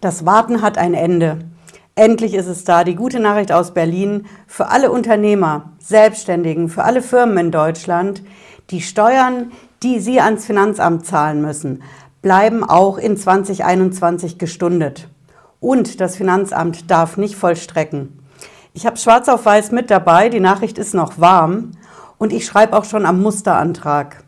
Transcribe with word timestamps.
Das 0.00 0.24
Warten 0.24 0.62
hat 0.62 0.78
ein 0.78 0.94
Ende. 0.94 1.40
Endlich 1.94 2.32
ist 2.32 2.46
es 2.46 2.64
da, 2.64 2.84
die 2.84 2.94
gute 2.94 3.20
Nachricht 3.20 3.52
aus 3.52 3.74
Berlin 3.74 4.24
für 4.46 4.68
alle 4.68 4.90
Unternehmer, 4.90 5.72
Selbstständigen, 5.78 6.70
für 6.70 6.84
alle 6.84 7.02
Firmen 7.02 7.36
in 7.36 7.50
Deutschland. 7.50 8.22
Die 8.70 8.80
Steuern, 8.80 9.52
die 9.82 10.00
sie 10.00 10.18
ans 10.18 10.46
Finanzamt 10.46 11.04
zahlen 11.04 11.42
müssen, 11.42 11.82
bleiben 12.22 12.64
auch 12.64 12.96
in 12.96 13.18
2021 13.18 14.38
gestundet. 14.38 15.08
Und 15.60 16.00
das 16.00 16.16
Finanzamt 16.16 16.90
darf 16.90 17.18
nicht 17.18 17.34
vollstrecken. 17.34 18.24
Ich 18.72 18.86
habe 18.86 18.96
schwarz 18.96 19.28
auf 19.28 19.44
weiß 19.44 19.70
mit 19.70 19.90
dabei, 19.90 20.30
die 20.30 20.40
Nachricht 20.40 20.78
ist 20.78 20.94
noch 20.94 21.20
warm 21.20 21.72
und 22.16 22.32
ich 22.32 22.46
schreibe 22.46 22.74
auch 22.74 22.84
schon 22.84 23.04
am 23.04 23.20
Musterantrag. 23.20 24.24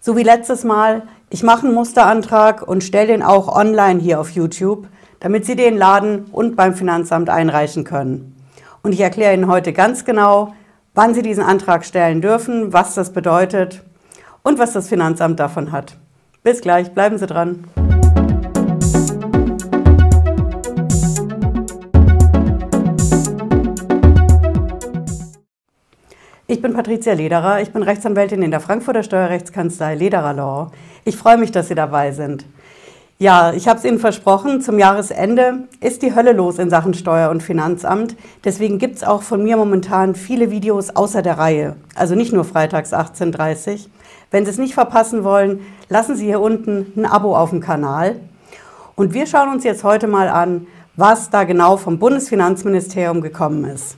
So 0.00 0.18
wie 0.18 0.22
letztes 0.22 0.64
Mal, 0.64 1.04
ich 1.30 1.42
mache 1.42 1.64
einen 1.64 1.74
Musterantrag 1.74 2.60
und 2.60 2.84
stelle 2.84 3.06
den 3.06 3.22
auch 3.22 3.48
online 3.48 4.00
hier 4.00 4.20
auf 4.20 4.28
YouTube, 4.30 4.86
damit 5.24 5.46
Sie 5.46 5.56
den 5.56 5.78
laden 5.78 6.26
und 6.32 6.54
beim 6.54 6.74
Finanzamt 6.74 7.30
einreichen 7.30 7.84
können. 7.84 8.36
Und 8.82 8.92
ich 8.92 9.00
erkläre 9.00 9.32
Ihnen 9.32 9.48
heute 9.48 9.72
ganz 9.72 10.04
genau, 10.04 10.52
wann 10.92 11.14
Sie 11.14 11.22
diesen 11.22 11.42
Antrag 11.42 11.86
stellen 11.86 12.20
dürfen, 12.20 12.74
was 12.74 12.94
das 12.94 13.10
bedeutet 13.10 13.82
und 14.42 14.58
was 14.58 14.74
das 14.74 14.86
Finanzamt 14.86 15.40
davon 15.40 15.72
hat. 15.72 15.96
Bis 16.42 16.60
gleich, 16.60 16.92
bleiben 16.92 17.16
Sie 17.16 17.26
dran. 17.26 17.64
Ich 26.46 26.60
bin 26.60 26.74
Patricia 26.74 27.14
Lederer, 27.14 27.62
ich 27.62 27.72
bin 27.72 27.82
Rechtsanwältin 27.82 28.42
in 28.42 28.50
der 28.50 28.60
Frankfurter 28.60 29.02
Steuerrechtskanzlei 29.02 29.94
Lederer 29.94 30.34
Law. 30.34 30.70
Ich 31.06 31.16
freue 31.16 31.38
mich, 31.38 31.50
dass 31.50 31.68
Sie 31.68 31.74
dabei 31.74 32.12
sind. 32.12 32.44
Ja, 33.18 33.52
ich 33.52 33.68
habe 33.68 33.78
es 33.78 33.84
Ihnen 33.84 34.00
versprochen, 34.00 34.60
zum 34.60 34.76
Jahresende 34.76 35.68
ist 35.80 36.02
die 36.02 36.16
Hölle 36.16 36.32
los 36.32 36.58
in 36.58 36.68
Sachen 36.68 36.94
Steuer- 36.94 37.30
und 37.30 37.44
Finanzamt. 37.44 38.16
Deswegen 38.42 38.78
gibt 38.78 38.96
es 38.96 39.04
auch 39.04 39.22
von 39.22 39.44
mir 39.44 39.56
momentan 39.56 40.16
viele 40.16 40.50
Videos 40.50 40.90
außer 40.90 41.22
der 41.22 41.38
Reihe, 41.38 41.76
also 41.94 42.16
nicht 42.16 42.32
nur 42.32 42.42
freitags 42.42 42.92
18.30 42.92 43.72
Uhr. 43.72 43.78
Wenn 44.32 44.44
Sie 44.44 44.50
es 44.50 44.58
nicht 44.58 44.74
verpassen 44.74 45.22
wollen, 45.22 45.60
lassen 45.88 46.16
Sie 46.16 46.24
hier 46.24 46.40
unten 46.40 46.92
ein 46.96 47.06
Abo 47.06 47.36
auf 47.36 47.50
dem 47.50 47.60
Kanal. 47.60 48.16
Und 48.96 49.14
wir 49.14 49.28
schauen 49.28 49.48
uns 49.48 49.62
jetzt 49.62 49.84
heute 49.84 50.08
mal 50.08 50.28
an, 50.28 50.66
was 50.96 51.30
da 51.30 51.44
genau 51.44 51.76
vom 51.76 52.00
Bundesfinanzministerium 52.00 53.20
gekommen 53.20 53.64
ist. 53.64 53.96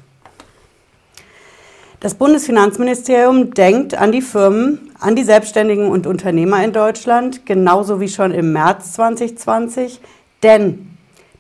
Das 2.01 2.15
Bundesfinanzministerium 2.15 3.55
denkt 3.55 3.95
an 3.95 4.13
die 4.13 4.21
Firmen, 4.21 4.91
an 5.01 5.17
die 5.17 5.25
Selbstständigen 5.25 5.89
und 5.89 6.07
Unternehmer 6.07 6.63
in 6.63 6.75
Deutschland, 6.75 7.47
genauso 7.47 8.01
wie 8.01 8.09
schon 8.09 8.33
im 8.33 8.53
März 8.53 8.93
2020, 8.93 10.03
denn 10.43 10.91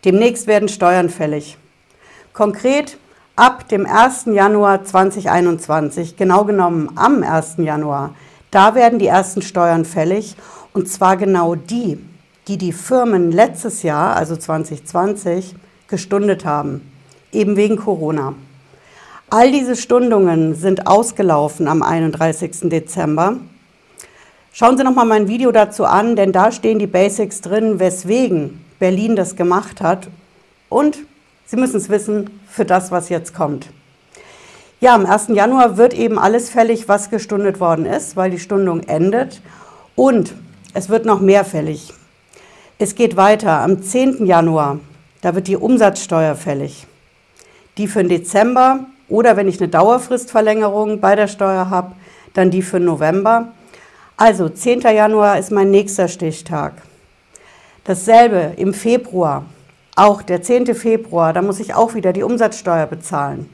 demnächst 0.07 0.47
werden 0.47 0.71
Steuern 0.71 1.11
fällig. 1.11 1.59
Konkret 2.33 2.97
ab 3.37 3.69
dem 3.69 3.85
1. 3.85 4.27
Januar 4.33 4.83
2021, 4.83 6.17
genau 6.17 6.45
genommen 6.47 6.91
am 6.97 7.23
1. 7.23 7.57
Januar, 7.59 8.15
da 8.51 8.75
werden 8.75 8.99
die 8.99 9.09
ersten 9.09 9.43
Steuern 9.43 9.85
fällig 9.85 10.37
und 10.73 10.89
zwar 10.89 11.19
genau 11.19 11.55
die, 11.55 11.99
die 12.49 12.57
die 12.57 12.73
Firmen 12.73 13.31
letztes 13.31 13.83
Jahr, 13.83 14.17
also 14.17 14.37
2020, 14.37 15.55
gestundet 15.87 16.47
haben, 16.47 16.81
eben 17.31 17.57
wegen 17.57 17.77
Corona. 17.77 18.33
All 19.29 19.51
diese 19.51 19.75
Stundungen 19.75 20.55
sind 20.55 20.87
ausgelaufen 20.87 21.67
am 21.67 21.83
31. 21.83 22.71
Dezember. 22.71 23.39
Schauen 24.53 24.79
Sie 24.79 24.85
noch 24.85 24.95
mal 24.95 25.05
mein 25.05 25.27
Video 25.27 25.51
dazu 25.51 25.85
an, 25.85 26.15
denn 26.15 26.31
da 26.31 26.53
stehen 26.53 26.79
die 26.79 26.87
Basics 26.87 27.41
drin, 27.41 27.81
weswegen 27.81 28.65
Berlin 28.79 29.17
das 29.17 29.35
gemacht 29.35 29.81
hat. 29.81 30.07
Und 30.69 30.99
Sie 31.45 31.57
müssen 31.57 31.79
es 31.79 31.89
wissen 31.89 32.39
für 32.49 32.65
das, 32.65 32.93
was 32.93 33.09
jetzt 33.09 33.35
kommt. 33.35 33.67
Ja, 34.81 34.95
am 34.95 35.07
1. 35.07 35.29
Januar 35.31 35.77
wird 35.77 35.93
eben 35.93 36.21
alles 36.21 36.49
fällig, 36.49 36.89
was 36.89 37.11
gestundet 37.11 37.59
worden 37.59 37.85
ist, 37.85 38.15
weil 38.15 38.31
die 38.31 38.39
Stundung 38.39 38.85
endet. 38.85 39.43
Und 39.97 40.35
es 40.73 40.89
wird 40.89 41.05
noch 41.05 41.21
mehr 41.21 41.45
fällig. 41.45 41.93
Es 42.79 42.95
geht 42.95 43.17
weiter. 43.17 43.61
Am 43.61 43.83
10. 43.83 44.25
Januar, 44.25 44.79
da 45.21 45.35
wird 45.35 45.49
die 45.49 45.57
Umsatzsteuer 45.57 46.37
fällig. 46.37 46.87
Die 47.77 47.89
für 47.89 48.05
den 48.05 48.09
Dezember 48.09 48.87
oder 49.09 49.37
wenn 49.37 49.49
ich 49.49 49.61
eine 49.61 49.69
Dauerfristverlängerung 49.69 51.01
bei 51.01 51.15
der 51.17 51.29
Steuer 51.29 51.71
habe, 51.71 51.93
dann 52.35 52.51
die 52.51 52.63
für 52.63 52.81
November. 52.81 53.49
Also 54.17 54.49
10. 54.49 54.81
Januar 54.81 55.39
ist 55.39 55.53
mein 55.53 55.71
nächster 55.71 56.09
Stichtag. 56.09 56.75
Dasselbe 57.85 58.55
im 58.57 58.75
Februar, 58.75 59.45
auch 59.95 60.23
der 60.23 60.43
10. 60.43 60.75
Februar, 60.75 61.33
da 61.33 61.43
muss 61.43 61.61
ich 61.61 61.75
auch 61.75 61.95
wieder 61.95 62.13
die 62.13 62.23
Umsatzsteuer 62.23 62.87
bezahlen. 62.87 63.49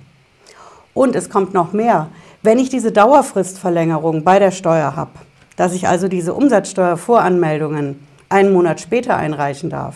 Und 0.94 1.14
es 1.16 1.30
kommt 1.30 1.54
noch 1.54 1.72
mehr. 1.72 2.08
Wenn 2.42 2.58
ich 2.58 2.68
diese 2.68 2.92
Dauerfristverlängerung 2.92 4.24
bei 4.24 4.38
der 4.38 4.50
Steuer 4.50 4.96
habe, 4.96 5.12
dass 5.56 5.74
ich 5.74 5.86
also 5.86 6.08
diese 6.08 6.34
Umsatzsteuervoranmeldungen 6.34 8.06
einen 8.28 8.52
Monat 8.52 8.80
später 8.80 9.16
einreichen 9.16 9.70
darf, 9.70 9.94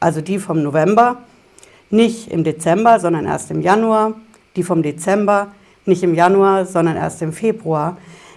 also 0.00 0.20
die 0.20 0.38
vom 0.38 0.62
November, 0.62 1.16
nicht 1.90 2.30
im 2.30 2.44
Dezember, 2.44 3.00
sondern 3.00 3.24
erst 3.24 3.50
im 3.50 3.62
Januar, 3.62 4.12
die 4.56 4.62
vom 4.62 4.82
Dezember, 4.82 5.48
nicht 5.84 6.02
im 6.02 6.14
Januar, 6.14 6.66
sondern 6.66 6.96
erst 6.96 7.22
im 7.22 7.32
Februar, 7.32 7.96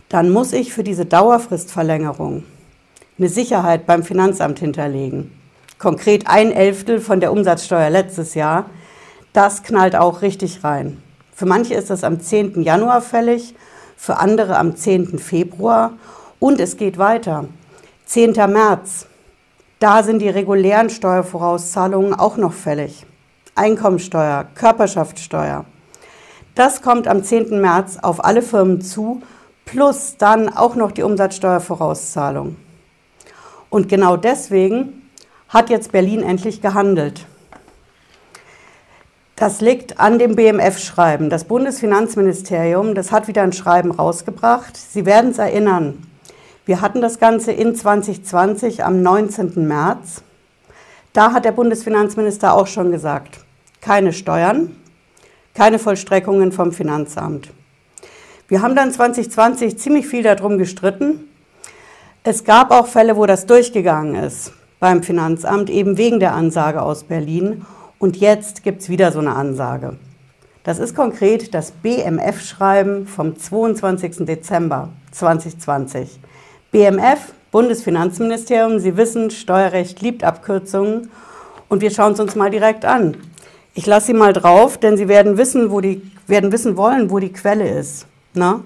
dann 0.10 0.30
muss 0.30 0.54
ich 0.54 0.74
für 0.74 0.84
diese 0.84 1.06
Dauerfristverlängerung 1.06 2.44
eine 3.18 3.30
Sicherheit 3.30 3.86
beim 3.86 4.04
Finanzamt 4.04 4.60
hinterlegen. 4.60 5.32
Konkret 5.78 6.28
ein 6.28 6.52
Elftel 6.52 7.00
von 7.00 7.20
der 7.20 7.32
Umsatzsteuer 7.32 7.90
letztes 7.90 8.34
Jahr. 8.36 8.66
Das 9.34 9.64
knallt 9.64 9.96
auch 9.96 10.22
richtig 10.22 10.64
rein. 10.64 11.02
Für 11.34 11.46
manche 11.46 11.74
ist 11.74 11.90
das 11.90 12.04
am 12.04 12.20
10. 12.20 12.62
Januar 12.62 13.02
fällig, 13.02 13.56
für 13.96 14.18
andere 14.18 14.58
am 14.58 14.76
10. 14.76 15.18
Februar. 15.18 15.94
Und 16.40 16.60
es 16.60 16.78
geht 16.78 16.98
weiter. 16.98 17.46
10. 18.06 18.34
März. 18.34 19.08
Da 19.80 20.04
sind 20.04 20.20
die 20.20 20.30
regulären 20.30 20.90
Steuervorauszahlungen 20.90 22.14
auch 22.14 22.38
noch 22.38 22.54
fällig. 22.54 23.06
Einkommensteuer, 23.56 24.46
Körperschaftssteuer. 24.54 25.66
Das 26.62 26.84
kommt 26.84 27.08
am 27.08 27.24
10. 27.24 27.60
März 27.60 27.98
auf 28.04 28.24
alle 28.24 28.44
Firmen 28.44 28.82
zu, 28.82 29.24
plus 29.66 30.18
dann 30.18 30.48
auch 30.48 30.76
noch 30.76 30.92
die 30.92 31.02
Umsatzsteuervorauszahlung. 31.02 32.56
Und 33.72 33.90
genau 33.90 34.16
deswegen 34.16 35.10
hat 35.50 35.72
jetzt 35.72 35.92
Berlin 35.92 36.22
endlich 36.22 36.62
gehandelt. 36.62 37.26
Das 39.36 39.60
liegt 39.60 40.00
an 40.00 40.20
dem 40.20 40.36
BMF-Schreiben. 40.36 41.32
Das 41.32 41.46
Bundesfinanzministerium, 41.46 42.94
das 42.94 43.12
hat 43.12 43.28
wieder 43.28 43.42
ein 43.42 43.54
Schreiben 43.54 43.90
rausgebracht. 43.90 44.78
Sie 44.78 45.08
werden 45.08 45.32
es 45.32 45.40
erinnern. 45.40 46.06
Wir 46.68 46.82
hatten 46.82 47.02
das 47.02 47.18
Ganze 47.18 47.54
in 47.54 47.74
2020 47.74 48.84
am 48.84 49.02
19. 49.02 49.68
März. 49.68 50.22
Da 51.12 51.34
hat 51.34 51.44
der 51.44 51.54
Bundesfinanzminister 51.54 52.54
auch 52.54 52.68
schon 52.68 52.92
gesagt, 52.92 53.40
keine 53.82 54.14
Steuern, 54.14 54.76
keine 55.54 55.80
Vollstreckungen 55.80 56.52
vom 56.52 56.72
Finanzamt. 56.72 57.50
Wir 58.48 58.62
haben 58.62 58.76
dann 58.76 58.92
2020 58.92 59.78
ziemlich 59.78 60.08
viel 60.08 60.24
darum 60.24 60.58
gestritten. 60.58 61.30
Es 62.24 62.44
gab 62.44 62.72
auch 62.72 62.88
Fälle, 62.88 63.16
wo 63.16 63.26
das 63.26 63.46
durchgegangen 63.46 64.16
ist 64.16 64.54
beim 64.80 65.04
Finanzamt, 65.04 65.70
eben 65.70 65.98
wegen 65.98 66.20
der 66.20 66.34
Ansage 66.34 66.82
aus 66.82 67.04
Berlin. 67.04 67.66
Und 67.98 68.18
jetzt 68.18 68.64
gibt 68.64 68.82
es 68.82 68.90
wieder 68.90 69.12
so 69.12 69.20
eine 69.20 69.36
Ansage. 69.36 69.96
Das 70.64 70.80
ist 70.80 70.96
konkret 70.96 71.54
das 71.54 71.72
BMF-Schreiben 71.72 73.08
vom 73.08 73.38
22. 73.38 74.26
Dezember 74.26 74.90
2020. 75.12 76.20
BMF, 76.72 77.34
Bundesfinanzministerium, 77.52 78.80
Sie 78.80 78.98
wissen, 78.98 79.32
Steuerrecht 79.32 80.02
liebt 80.02 80.24
Abkürzungen. 80.24 81.10
Und 81.70 81.82
wir 81.82 81.90
schauen 81.90 82.14
es 82.14 82.20
uns 82.20 82.36
mal 82.36 82.50
direkt 82.50 82.86
an. 82.86 83.18
Ich 83.74 83.86
lasse 83.86 84.08
sie 84.08 84.14
mal 84.14 84.34
drauf, 84.34 84.78
denn 84.78 84.98
sie 84.98 85.08
werden 85.08 85.38
wissen, 85.38 85.72
wo 85.72 85.80
die, 85.80 86.02
werden 86.28 86.52
wissen 86.52 86.76
wollen, 86.76 87.10
wo 87.10 87.20
die 87.20 87.32
Quelle 87.32 87.70
ist. 87.70 88.06
Na? 88.34 88.54
Ne? 88.54 88.64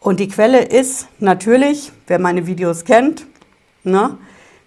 Und 0.00 0.20
die 0.20 0.28
Quelle 0.28 0.62
ist 0.62 1.08
natürlich, 1.18 1.90
wer 2.06 2.18
meine 2.18 2.46
Videos 2.46 2.84
kennt, 2.84 3.26
na? 3.82 4.08
Ne? 4.08 4.18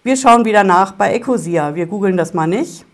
wir 0.02 0.16
schauen 0.16 0.44
wieder 0.44 0.64
nach 0.64 0.92
bei 0.92 1.12
Ecosia. 1.12 1.74
Wir 1.74 1.86
googeln 1.86 2.16
das 2.16 2.32
mal 2.32 2.46
nicht 2.46 2.86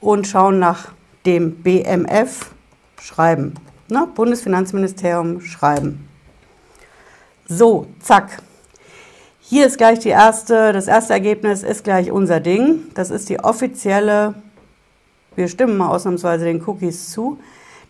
und 0.00 0.26
schauen 0.26 0.58
nach 0.58 0.92
dem 1.26 1.56
BMF 1.62 2.52
Schreiben. 3.00 3.54
Na? 3.88 4.00
Ne? 4.00 4.08
Bundesfinanzministerium 4.14 5.40
Schreiben. 5.42 6.08
So, 7.46 7.86
zack. 8.00 8.42
Hier 9.40 9.66
ist 9.66 9.78
gleich 9.78 9.98
die 10.00 10.08
erste, 10.08 10.72
das 10.72 10.88
erste 10.88 11.12
Ergebnis 11.12 11.62
ist 11.62 11.84
gleich 11.84 12.10
unser 12.10 12.40
Ding. 12.40 12.84
Das 12.94 13.10
ist 13.10 13.28
die 13.28 13.38
offizielle 13.38 14.34
wir 15.36 15.48
stimmen 15.48 15.76
mal 15.76 15.90
ausnahmsweise 15.90 16.46
den 16.46 16.66
Cookies 16.66 17.10
zu. 17.10 17.38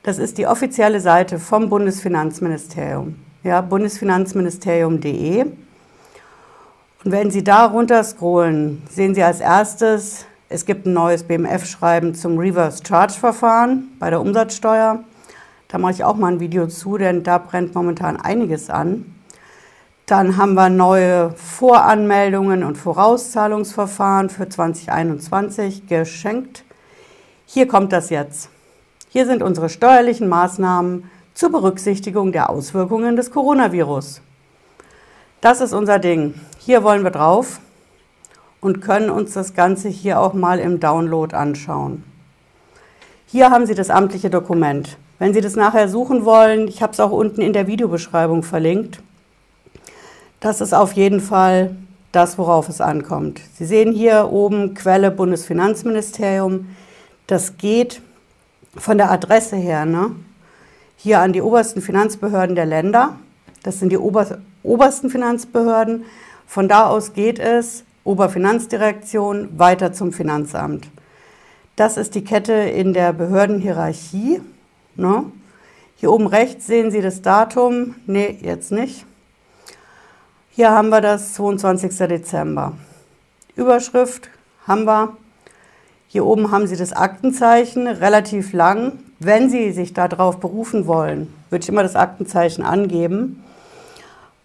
Das 0.03 0.19
ist 0.19 0.39
die 0.39 0.47
offizielle 0.47 1.01
Seite 1.01 1.39
vom 1.39 1.69
Bundesfinanzministerium. 1.69 3.17
Ja, 3.43 3.61
bundesfinanzministerium.de. 3.61 5.43
Und 7.05 7.13
wenn 7.13 7.31
Sie 7.31 7.45
da 7.45 7.67
runter 7.67 8.03
scrollen, 8.03 8.83
sehen 8.91 9.15
Sie 9.15 9.23
als 9.23 9.41
erstes 9.41 10.27
Es 10.49 10.65
gibt 10.65 10.87
ein 10.87 10.93
neues 10.93 11.25
BMF-Schreiben 11.25 12.15
zum 12.15 12.39
Reverse 12.39 12.83
Charge-Verfahren 12.87 13.89
bei 13.99 14.11
der 14.11 14.21
Umsatzsteuer. 14.21 15.05
Da 15.69 15.79
mache 15.79 15.93
ich 15.93 16.05
auch 16.05 16.17
mal 16.17 16.33
ein 16.33 16.41
Video 16.41 16.67
zu, 16.69 16.99
denn 16.99 17.23
da 17.23 17.39
brennt 17.39 17.75
momentan 17.75 18.17
einiges 18.17 18.71
an. 18.71 19.15
Dann 20.07 20.37
haben 20.37 20.55
wir 20.55 20.69
neue 20.69 21.31
Voranmeldungen 21.31 22.63
und 22.63 22.79
Vorauszahlungsverfahren 22.79 24.31
für 24.31 24.49
2021 24.49 25.89
geschenkt. 25.89 26.65
Hier 27.49 27.69
kommt 27.69 27.93
das 27.93 28.11
jetzt. 28.11 28.51
Hier 29.09 29.25
sind 29.25 29.43
unsere 29.43 29.69
steuerlichen 29.69 30.29
Maßnahmen 30.29 31.09
zur 31.33 31.51
Berücksichtigung 31.53 32.33
der 32.33 32.51
Auswirkungen 32.51 33.15
des 33.15 33.31
Coronavirus. 33.31 34.21
Das 35.41 35.61
ist 35.61 35.73
unser 35.73 36.01
Ding. 36.01 36.35
Hier 36.59 36.83
wollen 36.83 37.05
wir 37.05 37.13
drauf 37.13 37.61
und 38.61 38.81
können 38.81 39.11
uns 39.11 39.33
das 39.33 39.55
Ganze 39.55 39.89
hier 39.89 40.21
auch 40.21 40.35
mal 40.35 40.59
im 40.59 40.81
Download 40.81 41.35
anschauen. 41.37 42.03
Hier 43.27 43.51
haben 43.51 43.67
Sie 43.67 43.75
das 43.75 43.91
amtliche 43.91 44.29
Dokument. 44.29 44.99
Wenn 45.21 45.33
Sie 45.33 45.41
das 45.41 45.55
nachher 45.55 45.89
suchen 45.89 46.25
wollen, 46.25 46.67
ich 46.67 46.83
habe 46.83 46.93
es 46.93 47.01
auch 47.01 47.13
unten 47.13 47.43
in 47.43 47.53
der 47.53 47.69
Videobeschreibung 47.69 48.43
verlinkt, 48.43 49.01
das 50.41 50.61
ist 50.61 50.75
auf 50.75 50.93
jeden 50.93 51.21
Fall 51.21 51.77
das, 52.11 52.39
worauf 52.39 52.69
es 52.69 52.81
ankommt. 52.81 53.41
Sie 53.55 53.67
sehen 53.67 53.93
hier 53.93 54.31
oben 54.33 54.75
Quelle 54.75 55.11
Bundesfinanzministerium. 55.11 56.67
Das 57.27 57.57
geht 57.57 58.01
von 58.77 58.99
der 58.99 59.11
Adresse 59.11 59.57
her 59.57 59.85
ne? 59.85 60.15
hier 60.97 61.21
an 61.21 61.33
die 61.33 61.43
obersten 61.43 61.83
Finanzbehörden 61.83 62.55
der 62.55 62.67
Länder. 62.67 63.17
Das 63.63 63.79
sind 63.81 63.91
die 63.91 63.99
Ober 63.99 64.39
obersten 64.63 65.11
Finanzbehörden. 65.11 66.05
Von 66.47 66.69
da 66.69 66.87
aus 66.87 67.13
geht 67.13 67.39
es 67.39 67.85
Oberfinanzdirektion 68.05 69.59
weiter 69.59 69.93
zum 69.93 70.13
Finanzamt. 70.13 70.89
Das 71.75 71.97
ist 71.97 72.15
die 72.15 72.25
Kette 72.25 72.53
in 72.53 72.93
der 72.93 73.13
Behördenhierarchie. 73.13 74.41
Ne? 74.95 75.25
Hier 75.97 76.13
oben 76.13 76.27
rechts 76.27 76.67
sehen 76.67 76.91
Sie 76.91 77.01
das 77.01 77.23
Datum. 77.23 77.97
Nee, 78.07 78.39
jetzt 78.41 78.73
nicht. 78.73 79.05
Hier 80.51 80.71
haben 80.71 80.89
wir 80.89 81.01
das 81.01 81.35
22. 81.35 81.97
Dezember. 82.09 82.73
Überschrift 83.57 84.31
haben 84.67 84.85
wir. 84.85 85.17
Hier 86.17 86.25
oben 86.25 86.51
haben 86.51 86.67
Sie 86.67 86.79
das 86.79 86.95
Aktenzeichen, 86.95 87.87
relativ 87.87 88.55
lang. 88.55 88.93
Wenn 89.19 89.51
Sie 89.51 89.71
sich 89.73 89.93
darauf 89.93 90.41
berufen 90.41 90.87
wollen, 90.87 91.31
würde 91.51 91.63
ich 91.63 91.69
immer 91.69 91.83
das 91.83 91.95
Aktenzeichen 91.95 92.65
angeben. 92.65 93.45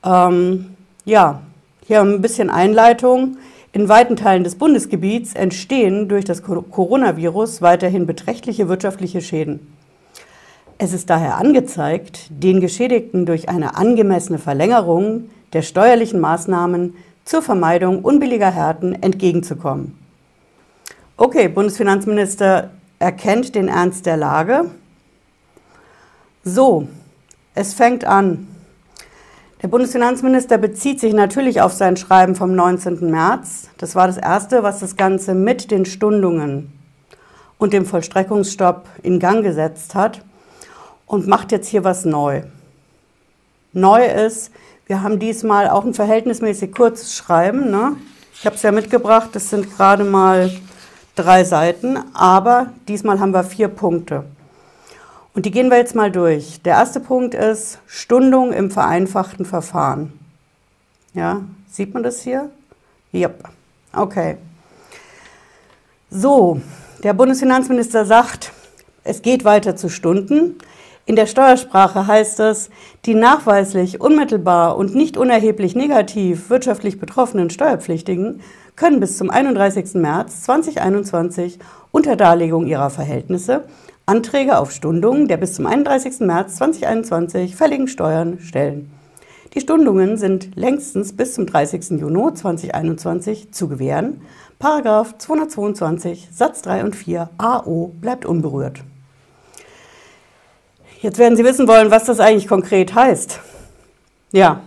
Ähm, 0.04 0.76
ja, 1.06 1.40
hier 1.88 2.02
ein 2.02 2.22
bisschen 2.22 2.50
Einleitung. 2.50 3.38
In 3.72 3.88
weiten 3.88 4.18
Teilen 4.18 4.44
des 4.44 4.56
Bundesgebiets 4.56 5.34
entstehen 5.34 6.10
durch 6.10 6.26
das 6.26 6.44
Coronavirus 6.44 7.62
weiterhin 7.62 8.06
beträchtliche 8.06 8.68
wirtschaftliche 8.68 9.22
Schäden. 9.22 9.74
Es 10.78 10.92
ist 10.92 11.10
daher 11.10 11.38
angezeigt, 11.38 12.32
den 12.32 12.60
Geschädigten 12.60 13.26
durch 13.26 13.48
eine 13.48 13.78
angemessene 13.78 14.40
Verlängerung 14.40 15.30
der 15.54 15.62
steuerlichen 15.62 16.20
Maßnahmen 16.20 16.96
zur 17.24 17.42
Vermeidung 17.42 18.04
unbilliger 18.04 18.52
Härten 18.52 19.02
entgegenzukommen. 19.02 20.01
Okay, 21.24 21.50
Bundesfinanzminister 21.50 22.72
erkennt 22.98 23.54
den 23.54 23.68
Ernst 23.68 24.08
der 24.08 24.18
Lage. 24.18 24.72
So, 26.44 26.88
es 27.54 27.76
fängt 27.76 28.06
an. 28.06 28.48
Der 29.62 29.68
Bundesfinanzminister 29.68 30.58
bezieht 30.58 31.00
sich 31.00 31.14
natürlich 31.14 31.62
auf 31.62 31.74
sein 31.74 31.96
Schreiben 31.96 32.34
vom 32.34 32.56
19. 32.56 33.12
März. 33.12 33.70
Das 33.78 33.94
war 33.94 34.08
das 34.08 34.18
erste, 34.18 34.64
was 34.64 34.80
das 34.80 34.96
Ganze 34.96 35.36
mit 35.36 35.70
den 35.70 35.86
Stundungen 35.86 36.74
und 37.60 37.72
dem 37.72 37.86
Vollstreckungsstopp 37.86 38.90
in 39.04 39.20
Gang 39.20 39.44
gesetzt 39.44 39.94
hat 39.94 40.26
und 41.06 41.28
macht 41.28 41.52
jetzt 41.52 41.68
hier 41.68 41.84
was 41.84 42.04
neu. 42.04 42.42
Neu 43.74 44.08
ist, 44.08 44.50
wir 44.88 45.04
haben 45.04 45.20
diesmal 45.20 45.70
auch 45.70 45.86
ein 45.86 45.94
verhältnismäßig 45.94 46.72
kurzes 46.72 47.16
Schreiben. 47.16 47.70
Ne? 47.70 47.96
Ich 48.34 48.48
habe 48.48 48.56
es 48.56 48.64
ja 48.64 48.72
mitgebracht, 48.72 49.30
das 49.34 49.52
sind 49.52 49.78
gerade 49.78 50.04
mal 50.04 50.50
drei 51.22 51.44
Seiten, 51.44 51.98
aber 52.14 52.68
diesmal 52.88 53.20
haben 53.20 53.34
wir 53.34 53.44
vier 53.44 53.68
Punkte. 53.68 54.24
Und 55.34 55.46
die 55.46 55.52
gehen 55.52 55.70
wir 55.70 55.78
jetzt 55.78 55.96
mal 55.96 56.12
durch. 56.12 56.62
Der 56.64 56.74
erste 56.74 57.00
Punkt 57.00 57.34
ist 57.34 57.80
Stundung 57.86 58.52
im 58.52 58.70
vereinfachten 58.70 59.46
Verfahren. 59.46 60.12
Ja, 61.14 61.42
sieht 61.70 61.94
man 61.94 62.04
das 62.04 62.22
hier? 62.22 62.50
Yep. 63.14 63.44
Okay. 63.94 64.38
So, 66.10 66.62
der 67.04 67.14
Bundesfinanzminister 67.14 68.06
sagt, 68.06 68.52
es 69.04 69.22
geht 69.22 69.46
weiter 69.46 69.76
zu 69.76 69.90
Stunden. 69.90 70.58
In 71.06 71.16
der 71.16 71.26
Steuersprache 71.26 72.08
heißt 72.08 72.40
es, 72.42 72.70
die 73.06 73.16
nachweislich 73.16 74.00
unmittelbar 74.00 74.78
und 74.78 74.94
nicht 74.94 75.18
unerheblich 75.18 75.76
negativ 75.76 76.50
wirtschaftlich 76.50 77.00
betroffenen 77.00 77.50
Steuerpflichtigen 77.50 78.42
können 78.82 79.00
bis 79.00 79.20
zum 79.20 79.30
31. 79.30 79.94
März 79.94 80.42
2021 80.42 81.60
unter 81.92 82.16
Darlegung 82.16 82.66
ihrer 82.66 82.90
Verhältnisse 82.90 83.66
Anträge 84.08 84.58
auf 84.58 84.72
Stundungen 84.72 85.28
der 85.28 85.38
bis 85.38 85.54
zum 85.54 85.68
31. 85.68 86.22
März 86.22 86.56
2021 86.56 87.56
fälligen 87.56 87.88
Steuern 87.88 88.40
stellen. 88.40 88.92
Die 89.54 89.62
Stundungen 89.62 90.18
sind 90.18 90.56
längstens 90.56 91.16
bis 91.16 91.36
zum 91.36 91.46
30. 91.46 91.92
Juni 91.92 92.34
2021 92.34 93.52
zu 93.52 93.68
gewähren. 93.68 94.22
Paragraph 94.58 95.16
222 95.16 96.30
Satz 96.32 96.64
3 96.64 96.84
und 96.84 96.96
4 96.96 97.30
AO 97.38 97.92
bleibt 98.02 98.26
unberührt. 98.26 98.80
Jetzt 101.02 101.20
werden 101.20 101.38
Sie 101.38 101.46
wissen 101.46 101.68
wollen, 101.68 101.92
was 101.92 102.06
das 102.06 102.20
eigentlich 102.20 102.48
konkret 102.48 102.96
heißt. 102.96 103.42
Ja. 104.32 104.62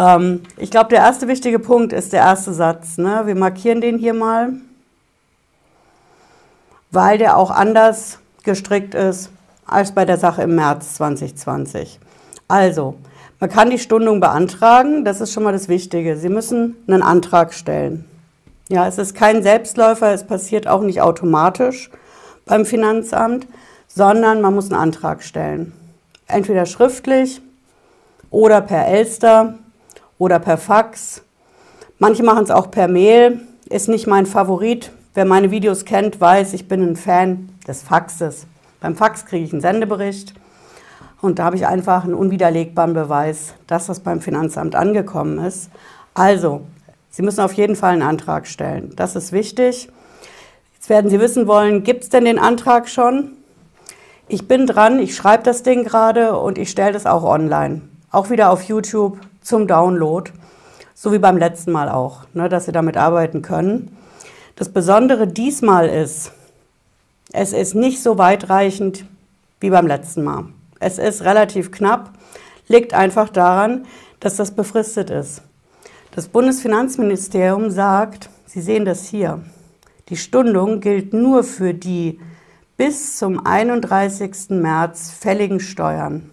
Ähm, 0.00 0.42
ich 0.56 0.72
glaube, 0.72 0.88
der 0.88 0.98
erste 0.98 1.28
wichtige 1.28 1.60
Punkt 1.60 1.92
ist 1.92 2.12
der 2.12 2.22
erste 2.22 2.52
Satz. 2.52 2.98
Ne? 2.98 3.22
Wir 3.26 3.36
markieren 3.36 3.80
den 3.80 3.98
hier 3.98 4.14
mal 4.14 4.54
weil 6.90 7.18
der 7.18 7.36
auch 7.36 7.50
anders 7.50 8.18
gestrickt 8.42 8.94
ist 8.94 9.30
als 9.66 9.92
bei 9.92 10.04
der 10.04 10.18
Sache 10.18 10.42
im 10.42 10.54
März 10.54 10.94
2020. 10.94 12.00
Also, 12.48 12.96
man 13.38 13.48
kann 13.48 13.70
die 13.70 13.78
Stundung 13.78 14.20
beantragen, 14.20 15.04
das 15.04 15.20
ist 15.20 15.32
schon 15.32 15.44
mal 15.44 15.52
das 15.52 15.68
Wichtige. 15.68 16.16
Sie 16.16 16.28
müssen 16.28 16.76
einen 16.86 17.02
Antrag 17.02 17.54
stellen. 17.54 18.04
Ja, 18.68 18.86
es 18.86 18.98
ist 18.98 19.14
kein 19.14 19.42
Selbstläufer, 19.42 20.12
es 20.12 20.24
passiert 20.26 20.66
auch 20.66 20.82
nicht 20.82 21.00
automatisch 21.00 21.90
beim 22.44 22.66
Finanzamt, 22.66 23.46
sondern 23.88 24.40
man 24.40 24.54
muss 24.54 24.70
einen 24.70 24.80
Antrag 24.80 25.22
stellen. 25.22 25.72
Entweder 26.26 26.66
schriftlich 26.66 27.40
oder 28.30 28.60
per 28.60 28.86
Elster 28.86 29.54
oder 30.20 30.38
per 30.38 30.56
Fax. 30.56 31.24
Manche 31.98 32.22
machen 32.22 32.44
es 32.44 32.52
auch 32.52 32.70
per 32.70 32.86
Mail, 32.86 33.40
ist 33.68 33.88
nicht 33.88 34.06
mein 34.06 34.26
Favorit, 34.26 34.92
Wer 35.12 35.24
meine 35.24 35.50
Videos 35.50 35.84
kennt, 35.84 36.20
weiß, 36.20 36.52
ich 36.52 36.68
bin 36.68 36.82
ein 36.82 36.94
Fan 36.94 37.48
des 37.66 37.82
Faxes. 37.82 38.46
Beim 38.80 38.94
Fax 38.94 39.26
kriege 39.26 39.44
ich 39.44 39.52
einen 39.52 39.60
Sendebericht 39.60 40.34
und 41.20 41.40
da 41.40 41.44
habe 41.46 41.56
ich 41.56 41.66
einfach 41.66 42.04
einen 42.04 42.14
unwiderlegbaren 42.14 42.94
Beweis, 42.94 43.54
dass 43.66 43.86
das 43.86 43.98
beim 43.98 44.20
Finanzamt 44.20 44.76
angekommen 44.76 45.44
ist. 45.44 45.68
Also, 46.14 46.62
Sie 47.10 47.22
müssen 47.22 47.40
auf 47.40 47.54
jeden 47.54 47.74
Fall 47.74 47.94
einen 47.94 48.02
Antrag 48.02 48.46
stellen. 48.46 48.92
Das 48.94 49.16
ist 49.16 49.32
wichtig. 49.32 49.88
Jetzt 50.74 50.88
werden 50.88 51.10
Sie 51.10 51.18
wissen 51.18 51.48
wollen, 51.48 51.82
gibt 51.82 52.04
es 52.04 52.08
denn 52.08 52.24
den 52.24 52.38
Antrag 52.38 52.88
schon? 52.88 53.32
Ich 54.28 54.46
bin 54.46 54.64
dran, 54.64 55.00
ich 55.00 55.16
schreibe 55.16 55.42
das 55.42 55.64
Ding 55.64 55.82
gerade 55.82 56.38
und 56.38 56.56
ich 56.56 56.70
stelle 56.70 56.92
das 56.92 57.04
auch 57.04 57.24
online. 57.24 57.80
Auch 58.12 58.30
wieder 58.30 58.50
auf 58.50 58.62
YouTube 58.62 59.18
zum 59.40 59.66
Download. 59.66 60.30
So 60.94 61.12
wie 61.12 61.18
beim 61.18 61.38
letzten 61.38 61.72
Mal 61.72 61.88
auch, 61.88 62.24
ne, 62.34 62.48
dass 62.48 62.66
Sie 62.66 62.72
damit 62.72 62.96
arbeiten 62.96 63.42
können. 63.42 63.96
Das 64.56 64.68
Besondere 64.68 65.26
diesmal 65.26 65.88
ist, 65.88 66.32
es 67.32 67.52
ist 67.52 67.74
nicht 67.74 68.02
so 68.02 68.18
weitreichend 68.18 69.06
wie 69.60 69.70
beim 69.70 69.86
letzten 69.86 70.24
Mal. 70.24 70.44
Es 70.80 70.98
ist 70.98 71.24
relativ 71.24 71.70
knapp, 71.70 72.10
liegt 72.68 72.92
einfach 72.92 73.28
daran, 73.28 73.86
dass 74.18 74.36
das 74.36 74.50
befristet 74.50 75.10
ist. 75.10 75.42
Das 76.14 76.28
Bundesfinanzministerium 76.28 77.70
sagt, 77.70 78.28
Sie 78.46 78.60
sehen 78.60 78.84
das 78.84 79.06
hier, 79.06 79.40
die 80.08 80.16
Stundung 80.16 80.80
gilt 80.80 81.12
nur 81.12 81.44
für 81.44 81.72
die 81.72 82.18
bis 82.76 83.16
zum 83.16 83.46
31. 83.46 84.50
März 84.50 85.12
fälligen 85.12 85.60
Steuern. 85.60 86.30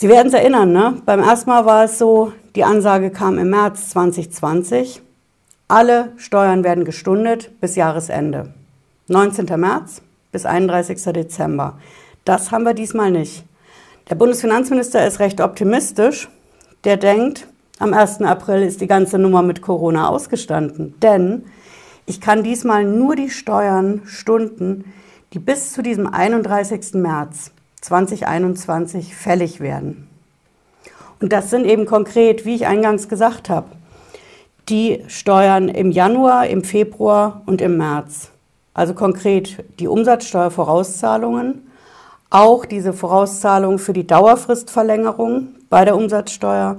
Sie 0.00 0.08
werden 0.08 0.28
es 0.28 0.32
erinnern, 0.32 0.72
ne? 0.72 0.94
beim 1.04 1.20
ersten 1.20 1.50
Mal 1.50 1.66
war 1.66 1.84
es 1.84 1.98
so, 1.98 2.32
die 2.54 2.64
Ansage 2.64 3.10
kam 3.10 3.36
im 3.36 3.50
März 3.50 3.90
2020. 3.90 5.02
Alle 5.68 6.12
Steuern 6.16 6.64
werden 6.64 6.86
gestundet 6.86 7.50
bis 7.60 7.76
Jahresende. 7.76 8.54
19. 9.08 9.60
März 9.60 10.00
bis 10.32 10.46
31. 10.46 11.02
Dezember. 11.12 11.78
Das 12.24 12.50
haben 12.50 12.64
wir 12.64 12.72
diesmal 12.72 13.10
nicht. 13.10 13.44
Der 14.08 14.14
Bundesfinanzminister 14.14 15.06
ist 15.06 15.20
recht 15.20 15.42
optimistisch. 15.42 16.30
Der 16.84 16.96
denkt, 16.96 17.46
Am 17.78 17.92
1. 17.92 18.22
April 18.22 18.62
ist 18.62 18.80
die 18.80 18.86
ganze 18.86 19.18
Nummer 19.18 19.42
mit 19.42 19.60
Corona 19.60 20.08
ausgestanden, 20.08 20.94
denn 21.02 21.44
ich 22.06 22.22
kann 22.22 22.42
diesmal 22.42 22.86
nur 22.86 23.16
die 23.16 23.28
Steuern 23.28 24.00
stunden, 24.06 24.94
die 25.34 25.40
bis 25.40 25.74
zu 25.74 25.82
diesem 25.82 26.06
31. 26.06 26.94
März 26.94 27.50
2021 27.80 29.14
fällig 29.14 29.60
werden. 29.60 30.08
Und 31.20 31.32
das 31.32 31.50
sind 31.50 31.66
eben 31.66 31.86
konkret, 31.86 32.44
wie 32.44 32.54
ich 32.54 32.66
eingangs 32.66 33.08
gesagt 33.08 33.50
habe, 33.50 33.68
die 34.68 35.02
Steuern 35.08 35.68
im 35.68 35.90
Januar, 35.90 36.46
im 36.46 36.64
Februar 36.64 37.42
und 37.46 37.60
im 37.60 37.76
März. 37.76 38.30
Also 38.72 38.94
konkret 38.94 39.64
die 39.80 39.88
Umsatzsteuervorauszahlungen, 39.88 41.66
auch 42.30 42.64
diese 42.64 42.92
Vorauszahlung 42.92 43.78
für 43.78 43.92
die 43.92 44.06
Dauerfristverlängerung 44.06 45.48
bei 45.68 45.84
der 45.84 45.96
Umsatzsteuer 45.96 46.76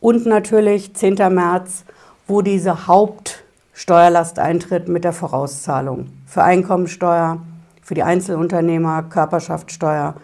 und 0.00 0.26
natürlich 0.26 0.94
10. 0.94 1.16
März, 1.34 1.84
wo 2.26 2.40
diese 2.40 2.86
Hauptsteuerlast 2.86 4.38
eintritt 4.38 4.88
mit 4.88 5.04
der 5.04 5.12
Vorauszahlung 5.12 6.08
für 6.26 6.42
Einkommensteuer, 6.42 7.38
für 7.82 7.94
die 7.94 8.02
Einzelunternehmer, 8.02 9.02
Körperschaftssteuer, 9.04 10.14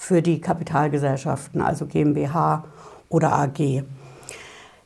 für 0.00 0.22
die 0.22 0.40
Kapitalgesellschaften, 0.40 1.60
also 1.60 1.84
GmbH 1.84 2.64
oder 3.10 3.32
AG. 3.32 3.84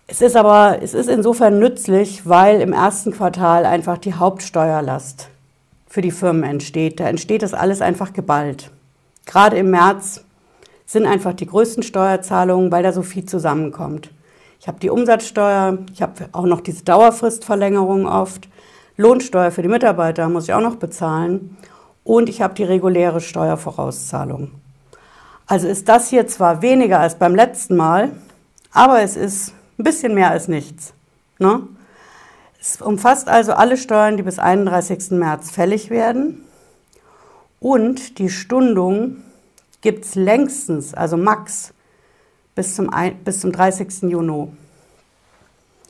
Es 0.08 0.20
ist 0.20 0.34
aber, 0.34 0.82
es 0.82 0.92
ist 0.92 1.08
insofern 1.08 1.60
nützlich, 1.60 2.28
weil 2.28 2.60
im 2.60 2.72
ersten 2.72 3.12
Quartal 3.12 3.64
einfach 3.64 3.96
die 3.96 4.14
Hauptsteuerlast 4.14 5.28
für 5.86 6.00
die 6.00 6.10
Firmen 6.10 6.42
entsteht. 6.42 6.98
Da 6.98 7.08
entsteht 7.08 7.42
das 7.42 7.54
alles 7.54 7.80
einfach 7.80 8.12
geballt. 8.12 8.72
Gerade 9.24 9.56
im 9.56 9.70
März 9.70 10.24
sind 10.84 11.06
einfach 11.06 11.32
die 11.32 11.46
größten 11.46 11.84
Steuerzahlungen, 11.84 12.72
weil 12.72 12.82
da 12.82 12.92
so 12.92 13.02
viel 13.02 13.24
zusammenkommt. 13.24 14.10
Ich 14.58 14.66
habe 14.66 14.80
die 14.80 14.90
Umsatzsteuer, 14.90 15.78
ich 15.92 16.02
habe 16.02 16.28
auch 16.32 16.44
noch 16.44 16.60
diese 16.60 16.82
Dauerfristverlängerung 16.82 18.08
oft, 18.08 18.48
Lohnsteuer 18.96 19.52
für 19.52 19.62
die 19.62 19.68
Mitarbeiter 19.68 20.28
muss 20.28 20.48
ich 20.48 20.54
auch 20.54 20.60
noch 20.60 20.76
bezahlen 20.76 21.56
und 22.02 22.28
ich 22.28 22.42
habe 22.42 22.54
die 22.54 22.64
reguläre 22.64 23.20
Steuervorauszahlung. 23.20 24.50
Also 25.46 25.68
ist 25.68 25.88
das 25.88 26.08
hier 26.08 26.26
zwar 26.26 26.62
weniger 26.62 27.00
als 27.00 27.16
beim 27.16 27.34
letzten 27.34 27.76
Mal, 27.76 28.12
aber 28.72 29.02
es 29.02 29.16
ist 29.16 29.52
ein 29.78 29.84
bisschen 29.84 30.14
mehr 30.14 30.30
als 30.30 30.48
nichts. 30.48 30.94
Ne? 31.38 31.62
Es 32.60 32.80
umfasst 32.80 33.28
also 33.28 33.52
alle 33.52 33.76
Steuern, 33.76 34.16
die 34.16 34.22
bis 34.22 34.38
31. 34.38 35.10
März 35.10 35.50
fällig 35.50 35.90
werden. 35.90 36.44
Und 37.60 38.18
die 38.18 38.30
Stundung 38.30 39.18
gibt 39.82 40.06
es 40.06 40.14
längstens, 40.14 40.94
also 40.94 41.18
max, 41.18 41.74
bis 42.54 42.74
zum, 42.74 42.90
bis 43.24 43.40
zum 43.40 43.52
30. 43.52 44.04
Juni. 44.04 44.48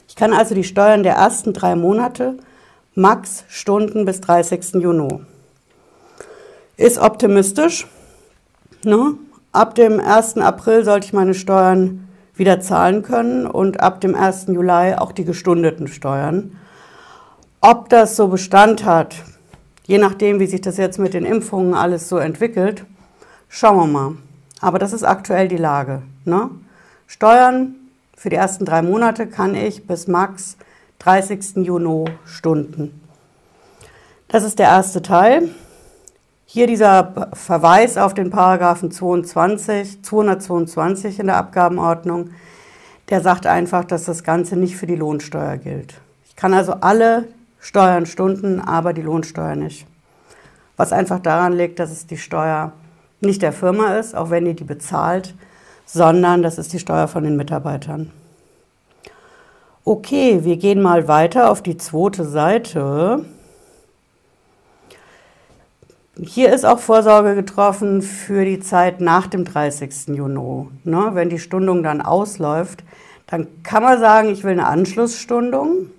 Ich 0.08 0.16
kann 0.16 0.32
also 0.32 0.54
die 0.54 0.64
Steuern 0.64 1.04
der 1.04 1.14
ersten 1.14 1.52
drei 1.52 1.76
Monate 1.76 2.38
max 2.94 3.44
stunden 3.48 4.04
bis 4.04 4.20
30. 4.20 4.74
Juni. 4.74 5.20
Ist 6.76 6.98
optimistisch. 6.98 7.86
Ne? 8.82 9.14
Ab 9.54 9.76
dem 9.76 10.00
1. 10.00 10.38
April 10.38 10.84
sollte 10.84 11.06
ich 11.06 11.12
meine 11.12 11.32
Steuern 11.32 12.08
wieder 12.34 12.58
zahlen 12.58 13.04
können 13.04 13.46
und 13.46 13.78
ab 13.78 14.00
dem 14.00 14.16
1. 14.16 14.46
Juli 14.48 14.94
auch 14.96 15.12
die 15.12 15.24
gestundeten 15.24 15.86
Steuern. 15.86 16.58
Ob 17.60 17.88
das 17.88 18.16
so 18.16 18.26
Bestand 18.26 18.84
hat, 18.84 19.14
je 19.86 19.98
nachdem, 19.98 20.40
wie 20.40 20.48
sich 20.48 20.60
das 20.60 20.76
jetzt 20.76 20.98
mit 20.98 21.14
den 21.14 21.24
Impfungen 21.24 21.74
alles 21.74 22.08
so 22.08 22.16
entwickelt, 22.16 22.84
schauen 23.48 23.76
wir 23.76 23.86
mal. 23.86 24.12
Aber 24.60 24.80
das 24.80 24.92
ist 24.92 25.04
aktuell 25.04 25.46
die 25.46 25.56
Lage. 25.56 26.02
Ne? 26.24 26.50
Steuern 27.06 27.76
für 28.16 28.30
die 28.30 28.36
ersten 28.36 28.64
drei 28.64 28.82
Monate 28.82 29.28
kann 29.28 29.54
ich 29.54 29.86
bis 29.86 30.08
max 30.08 30.56
30. 30.98 31.58
Juni 31.58 32.06
stunden. 32.24 33.00
Das 34.26 34.42
ist 34.42 34.58
der 34.58 34.66
erste 34.66 35.00
Teil. 35.00 35.48
Hier 36.54 36.68
dieser 36.68 37.30
Verweis 37.32 37.98
auf 37.98 38.14
den 38.14 38.30
Paragraphen 38.30 38.92
22, 38.92 40.04
222 40.04 41.18
in 41.18 41.26
der 41.26 41.36
Abgabenordnung, 41.36 42.30
der 43.10 43.22
sagt 43.22 43.44
einfach, 43.44 43.84
dass 43.84 44.04
das 44.04 44.22
Ganze 44.22 44.54
nicht 44.54 44.76
für 44.76 44.86
die 44.86 44.94
Lohnsteuer 44.94 45.56
gilt. 45.56 45.94
Ich 46.28 46.36
kann 46.36 46.54
also 46.54 46.74
alle 46.74 47.24
Steuern 47.58 48.06
stunden, 48.06 48.60
aber 48.60 48.92
die 48.92 49.02
Lohnsteuer 49.02 49.56
nicht. 49.56 49.84
Was 50.76 50.92
einfach 50.92 51.18
daran 51.18 51.54
liegt, 51.54 51.80
dass 51.80 51.90
es 51.90 52.06
die 52.06 52.18
Steuer 52.18 52.70
nicht 53.20 53.42
der 53.42 53.52
Firma 53.52 53.96
ist, 53.96 54.14
auch 54.14 54.30
wenn 54.30 54.44
die 54.44 54.54
die 54.54 54.62
bezahlt, 54.62 55.34
sondern 55.86 56.44
das 56.44 56.58
ist 56.58 56.72
die 56.72 56.78
Steuer 56.78 57.08
von 57.08 57.24
den 57.24 57.34
Mitarbeitern. 57.34 58.12
Okay, 59.84 60.44
wir 60.44 60.56
gehen 60.56 60.80
mal 60.80 61.08
weiter 61.08 61.50
auf 61.50 61.62
die 61.62 61.78
zweite 61.78 62.24
Seite. 62.24 63.24
Hier 66.22 66.52
ist 66.52 66.64
auch 66.64 66.78
Vorsorge 66.78 67.34
getroffen 67.34 68.00
für 68.00 68.44
die 68.44 68.60
Zeit 68.60 69.00
nach 69.00 69.26
dem 69.26 69.44
30. 69.44 70.14
Juni. 70.14 70.68
Ne, 70.84 71.10
wenn 71.14 71.28
die 71.28 71.40
Stundung 71.40 71.82
dann 71.82 72.00
ausläuft, 72.00 72.84
dann 73.26 73.48
kann 73.64 73.82
man 73.82 73.98
sagen, 73.98 74.28
ich 74.28 74.44
will 74.44 74.52
eine 74.52 74.68
Anschlussstundung. 74.68 75.90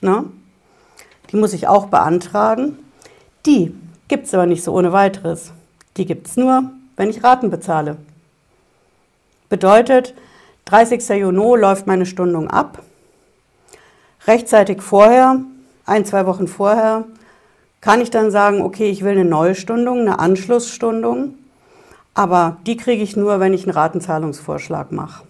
Ne? 0.00 0.24
Die 1.30 1.36
muss 1.36 1.52
ich 1.52 1.68
auch 1.68 1.88
beantragen. 1.88 2.78
Die 3.44 3.74
gibt 4.08 4.26
es 4.26 4.32
aber 4.32 4.46
nicht 4.46 4.64
so 4.64 4.72
ohne 4.72 4.94
weiteres. 4.94 5.52
Die 5.98 6.06
gibt 6.06 6.26
es 6.26 6.38
nur, 6.38 6.70
wenn 6.96 7.10
ich 7.10 7.22
Raten 7.22 7.50
bezahle. 7.50 7.98
Bedeutet, 9.50 10.14
30. 10.64 11.06
Juni 11.20 11.60
läuft 11.60 11.86
meine 11.86 12.06
Stundung 12.06 12.48
ab. 12.48 12.82
Rechtzeitig 14.26 14.80
vorher, 14.80 15.40
ein, 15.84 16.06
zwei 16.06 16.24
Wochen 16.24 16.48
vorher, 16.48 17.04
kann 17.84 18.00
ich 18.00 18.08
dann 18.08 18.30
sagen, 18.30 18.62
okay, 18.62 18.88
ich 18.88 19.04
will 19.04 19.12
eine 19.12 19.26
neue 19.26 19.54
Stundung, 19.54 20.00
eine 20.00 20.18
Anschlussstundung, 20.18 21.34
aber 22.14 22.56
die 22.66 22.78
kriege 22.78 23.02
ich 23.02 23.14
nur, 23.14 23.40
wenn 23.40 23.52
ich 23.52 23.64
einen 23.64 23.76
Ratenzahlungsvorschlag 23.76 24.90
mache 24.90 25.24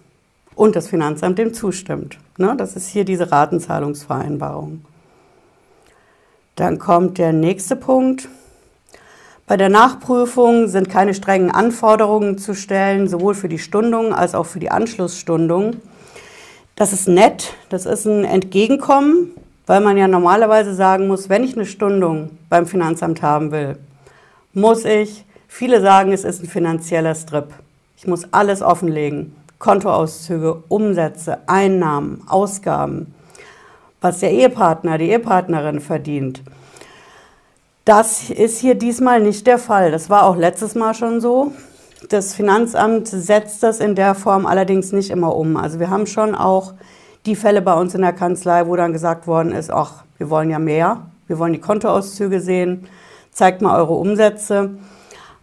und 0.55 0.77
das 0.77 0.87
Finanzamt 0.87 1.37
dem 1.37 1.53
zustimmt. 1.53 2.17
Ne? 2.37 2.55
Das 2.57 2.77
ist 2.77 2.87
hier 2.87 3.03
diese 3.03 3.29
Ratenzahlungsvereinbarung. 3.29 4.85
Dann 6.55 6.79
kommt 6.79 7.17
der 7.17 7.33
nächste 7.33 7.75
Punkt. 7.75 8.29
Bei 9.47 9.57
der 9.57 9.67
Nachprüfung 9.67 10.69
sind 10.69 10.89
keine 10.89 11.13
strengen 11.13 11.51
Anforderungen 11.51 12.37
zu 12.37 12.53
stellen, 12.53 13.09
sowohl 13.09 13.35
für 13.35 13.49
die 13.49 13.59
Stundung 13.59 14.13
als 14.13 14.33
auch 14.33 14.45
für 14.45 14.59
die 14.59 14.71
Anschlussstundung. 14.71 15.81
Das 16.77 16.93
ist 16.93 17.09
nett, 17.09 17.53
das 17.67 17.85
ist 17.85 18.05
ein 18.05 18.23
Entgegenkommen, 18.23 19.31
weil 19.65 19.81
man 19.81 19.97
ja 19.97 20.07
normalerweise 20.07 20.73
sagen 20.73 21.07
muss, 21.07 21.29
wenn 21.29 21.43
ich 21.43 21.55
eine 21.55 21.65
Stundung 21.65 22.31
beim 22.49 22.67
Finanzamt 22.67 23.21
haben 23.21 23.51
will, 23.51 23.77
muss 24.53 24.85
ich, 24.85 25.25
viele 25.47 25.81
sagen, 25.81 26.11
es 26.11 26.23
ist 26.23 26.43
ein 26.43 26.49
finanzieller 26.49 27.15
Strip. 27.15 27.49
Ich 27.97 28.07
muss 28.07 28.31
alles 28.31 28.61
offenlegen. 28.61 29.35
Kontoauszüge, 29.59 30.63
Umsätze, 30.67 31.39
Einnahmen, 31.47 32.23
Ausgaben, 32.27 33.13
was 34.01 34.19
der 34.19 34.31
Ehepartner, 34.31 34.97
die 34.97 35.09
Ehepartnerin 35.09 35.79
verdient. 35.79 36.43
Das 37.85 38.29
ist 38.29 38.59
hier 38.59 38.75
diesmal 38.75 39.21
nicht 39.21 39.47
der 39.47 39.57
Fall. 39.57 39.91
Das 39.91 40.09
war 40.09 40.25
auch 40.25 40.35
letztes 40.35 40.75
Mal 40.75 40.93
schon 40.93 41.21
so. 41.21 41.53
Das 42.09 42.33
Finanzamt 42.33 43.07
setzt 43.07 43.63
das 43.63 43.79
in 43.79 43.95
der 43.95 44.15
Form 44.15 44.45
allerdings 44.45 44.91
nicht 44.91 45.09
immer 45.09 45.35
um. 45.35 45.57
Also 45.57 45.79
wir 45.79 45.89
haben 45.89 46.05
schon 46.05 46.35
auch 46.35 46.73
die 47.25 47.35
Fälle 47.35 47.61
bei 47.61 47.73
uns 47.73 47.95
in 47.95 48.01
der 48.01 48.13
Kanzlei, 48.13 48.67
wo 48.67 48.75
dann 48.75 48.93
gesagt 48.93 49.27
worden 49.27 49.51
ist, 49.51 49.71
ach, 49.71 50.03
wir 50.17 50.29
wollen 50.29 50.49
ja 50.49 50.59
mehr, 50.59 51.07
wir 51.27 51.39
wollen 51.39 51.53
die 51.53 51.59
Kontoauszüge 51.59 52.39
sehen, 52.39 52.87
zeigt 53.31 53.61
mal 53.61 53.77
eure 53.77 53.93
Umsätze. 53.93 54.71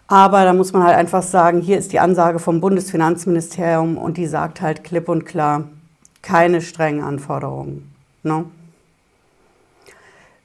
Aber 0.07 0.45
da 0.45 0.53
muss 0.53 0.73
man 0.73 0.85
halt 0.85 0.97
einfach 0.97 1.23
sagen, 1.23 1.61
hier 1.61 1.79
ist 1.79 1.93
die 1.93 2.01
Ansage 2.01 2.39
vom 2.39 2.61
Bundesfinanzministerium 2.61 3.97
und 3.97 4.17
die 4.17 4.27
sagt 4.27 4.61
halt 4.61 4.85
klipp 4.85 5.09
und 5.09 5.25
klar, 5.25 5.65
keine 6.21 6.61
strengen 6.61 7.03
Anforderungen. 7.03 7.93
Ne? 8.23 8.45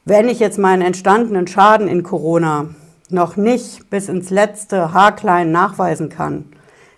Wenn 0.05 0.29
ich 0.29 0.39
jetzt 0.39 0.57
meinen 0.57 0.81
entstandenen 0.81 1.47
Schaden 1.47 1.87
in 1.87 2.01
Corona 2.03 2.67
noch 3.09 3.35
nicht 3.35 3.89
bis 3.89 4.09
ins 4.09 4.29
letzte 4.29 4.93
Haarklein 4.93 5.51
nachweisen 5.51 6.09
kann, 6.09 6.45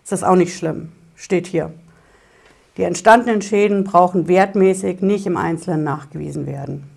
ist 0.04 0.12
das 0.12 0.24
auch 0.24 0.36
nicht 0.36 0.56
schlimm. 0.56 0.92
Steht 1.16 1.48
hier. 1.48 1.74
Die 2.80 2.86
entstandenen 2.86 3.42
Schäden 3.42 3.84
brauchen 3.84 4.30
wertmäßig 4.30 5.02
nicht 5.02 5.28
im 5.28 5.36
Einzelnen 5.36 5.84
nachgewiesen 5.84 6.46
werden. 6.46 6.90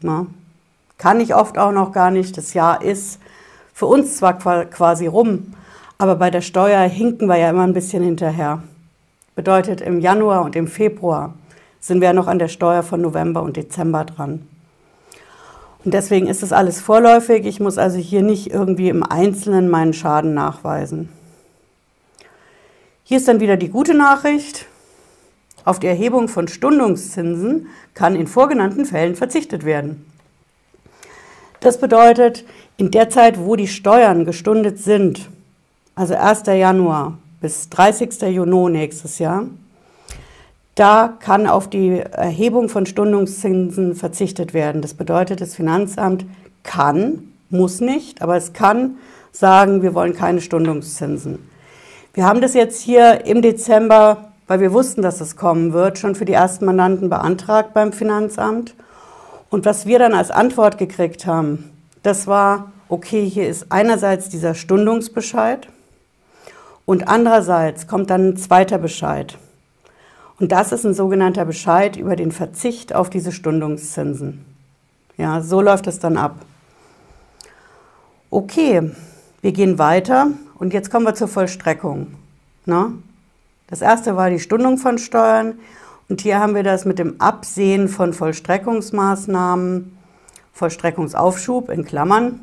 Na? 0.00 0.24
Kann 0.96 1.20
ich 1.20 1.34
oft 1.34 1.58
auch 1.58 1.70
noch 1.70 1.92
gar 1.92 2.10
nicht. 2.10 2.38
Das 2.38 2.54
Jahr 2.54 2.82
ist 2.82 3.20
für 3.74 3.84
uns 3.84 4.16
zwar 4.16 4.38
quasi 4.38 5.06
rum, 5.06 5.52
aber 5.98 6.16
bei 6.16 6.30
der 6.30 6.40
Steuer 6.40 6.80
hinken 6.88 7.26
wir 7.26 7.36
ja 7.36 7.50
immer 7.50 7.64
ein 7.64 7.74
bisschen 7.74 8.02
hinterher. 8.02 8.62
Bedeutet, 9.34 9.82
im 9.82 10.00
Januar 10.00 10.46
und 10.46 10.56
im 10.56 10.66
Februar 10.66 11.34
sind 11.78 12.00
wir 12.00 12.08
ja 12.08 12.14
noch 12.14 12.26
an 12.26 12.38
der 12.38 12.48
Steuer 12.48 12.82
von 12.82 13.02
November 13.02 13.42
und 13.42 13.58
Dezember 13.58 14.06
dran. 14.06 14.48
Und 15.84 15.92
deswegen 15.92 16.26
ist 16.26 16.42
das 16.42 16.54
alles 16.54 16.80
vorläufig. 16.80 17.44
Ich 17.44 17.60
muss 17.60 17.76
also 17.76 17.98
hier 17.98 18.22
nicht 18.22 18.50
irgendwie 18.50 18.88
im 18.88 19.02
Einzelnen 19.02 19.68
meinen 19.68 19.92
Schaden 19.92 20.32
nachweisen. 20.32 21.10
Hier 23.04 23.18
ist 23.18 23.28
dann 23.28 23.40
wieder 23.40 23.58
die 23.58 23.68
gute 23.68 23.92
Nachricht. 23.92 24.68
Auf 25.64 25.78
die 25.78 25.86
Erhebung 25.86 26.28
von 26.28 26.48
Stundungszinsen 26.48 27.68
kann 27.94 28.16
in 28.16 28.26
vorgenannten 28.26 28.84
Fällen 28.84 29.14
verzichtet 29.14 29.64
werden. 29.64 30.04
Das 31.60 31.78
bedeutet, 31.78 32.44
in 32.76 32.90
der 32.90 33.10
Zeit, 33.10 33.38
wo 33.38 33.54
die 33.54 33.68
Steuern 33.68 34.24
gestundet 34.24 34.78
sind, 34.78 35.28
also 35.94 36.14
1. 36.14 36.46
Januar 36.46 37.18
bis 37.40 37.68
30. 37.68 38.22
Juni 38.22 38.70
nächstes 38.70 39.20
Jahr, 39.20 39.44
da 40.74 41.16
kann 41.20 41.46
auf 41.46 41.68
die 41.68 41.98
Erhebung 41.98 42.68
von 42.68 42.86
Stundungszinsen 42.86 43.94
verzichtet 43.94 44.54
werden. 44.54 44.82
Das 44.82 44.94
bedeutet, 44.94 45.40
das 45.40 45.54
Finanzamt 45.54 46.24
kann, 46.62 47.32
muss 47.50 47.80
nicht, 47.80 48.22
aber 48.22 48.36
es 48.36 48.54
kann 48.54 48.96
sagen, 49.30 49.82
wir 49.82 49.94
wollen 49.94 50.14
keine 50.14 50.40
Stundungszinsen. 50.40 51.38
Wir 52.14 52.24
haben 52.24 52.40
das 52.40 52.54
jetzt 52.54 52.80
hier 52.82 53.26
im 53.26 53.42
Dezember, 53.42 54.31
weil 54.46 54.60
wir 54.60 54.72
wussten, 54.72 55.02
dass 55.02 55.20
es 55.20 55.36
kommen 55.36 55.72
wird, 55.72 55.98
schon 55.98 56.14
für 56.14 56.24
die 56.24 56.32
ersten 56.32 56.64
Mandanten 56.64 57.08
beantragt 57.08 57.74
beim 57.74 57.92
Finanzamt. 57.92 58.74
Und 59.50 59.64
was 59.64 59.86
wir 59.86 59.98
dann 59.98 60.14
als 60.14 60.30
Antwort 60.30 60.78
gekriegt 60.78 61.26
haben, 61.26 61.70
das 62.02 62.26
war, 62.26 62.72
okay, 62.88 63.28
hier 63.28 63.48
ist 63.48 63.66
einerseits 63.70 64.28
dieser 64.28 64.54
Stundungsbescheid 64.54 65.68
und 66.84 67.08
andererseits 67.08 67.86
kommt 67.86 68.10
dann 68.10 68.30
ein 68.30 68.36
zweiter 68.36 68.78
Bescheid. 68.78 69.38
Und 70.38 70.50
das 70.50 70.72
ist 70.72 70.84
ein 70.84 70.94
sogenannter 70.94 71.44
Bescheid 71.44 71.96
über 71.96 72.16
den 72.16 72.32
Verzicht 72.32 72.94
auf 72.94 73.10
diese 73.10 73.30
Stundungszinsen. 73.30 74.44
Ja, 75.16 75.40
so 75.40 75.60
läuft 75.60 75.86
es 75.86 76.00
dann 76.00 76.16
ab. 76.16 76.36
Okay, 78.30 78.90
wir 79.40 79.52
gehen 79.52 79.78
weiter 79.78 80.28
und 80.58 80.72
jetzt 80.72 80.90
kommen 80.90 81.04
wir 81.04 81.14
zur 81.14 81.28
Vollstreckung. 81.28 82.08
Ne? 82.64 82.92
Das 83.72 83.80
erste 83.80 84.16
war 84.18 84.28
die 84.28 84.38
Stundung 84.38 84.76
von 84.76 84.98
Steuern 84.98 85.54
und 86.10 86.20
hier 86.20 86.38
haben 86.38 86.54
wir 86.54 86.62
das 86.62 86.84
mit 86.84 86.98
dem 86.98 87.18
Absehen 87.22 87.88
von 87.88 88.12
Vollstreckungsmaßnahmen, 88.12 89.96
Vollstreckungsaufschub 90.52 91.70
in 91.70 91.86
Klammern, 91.86 92.40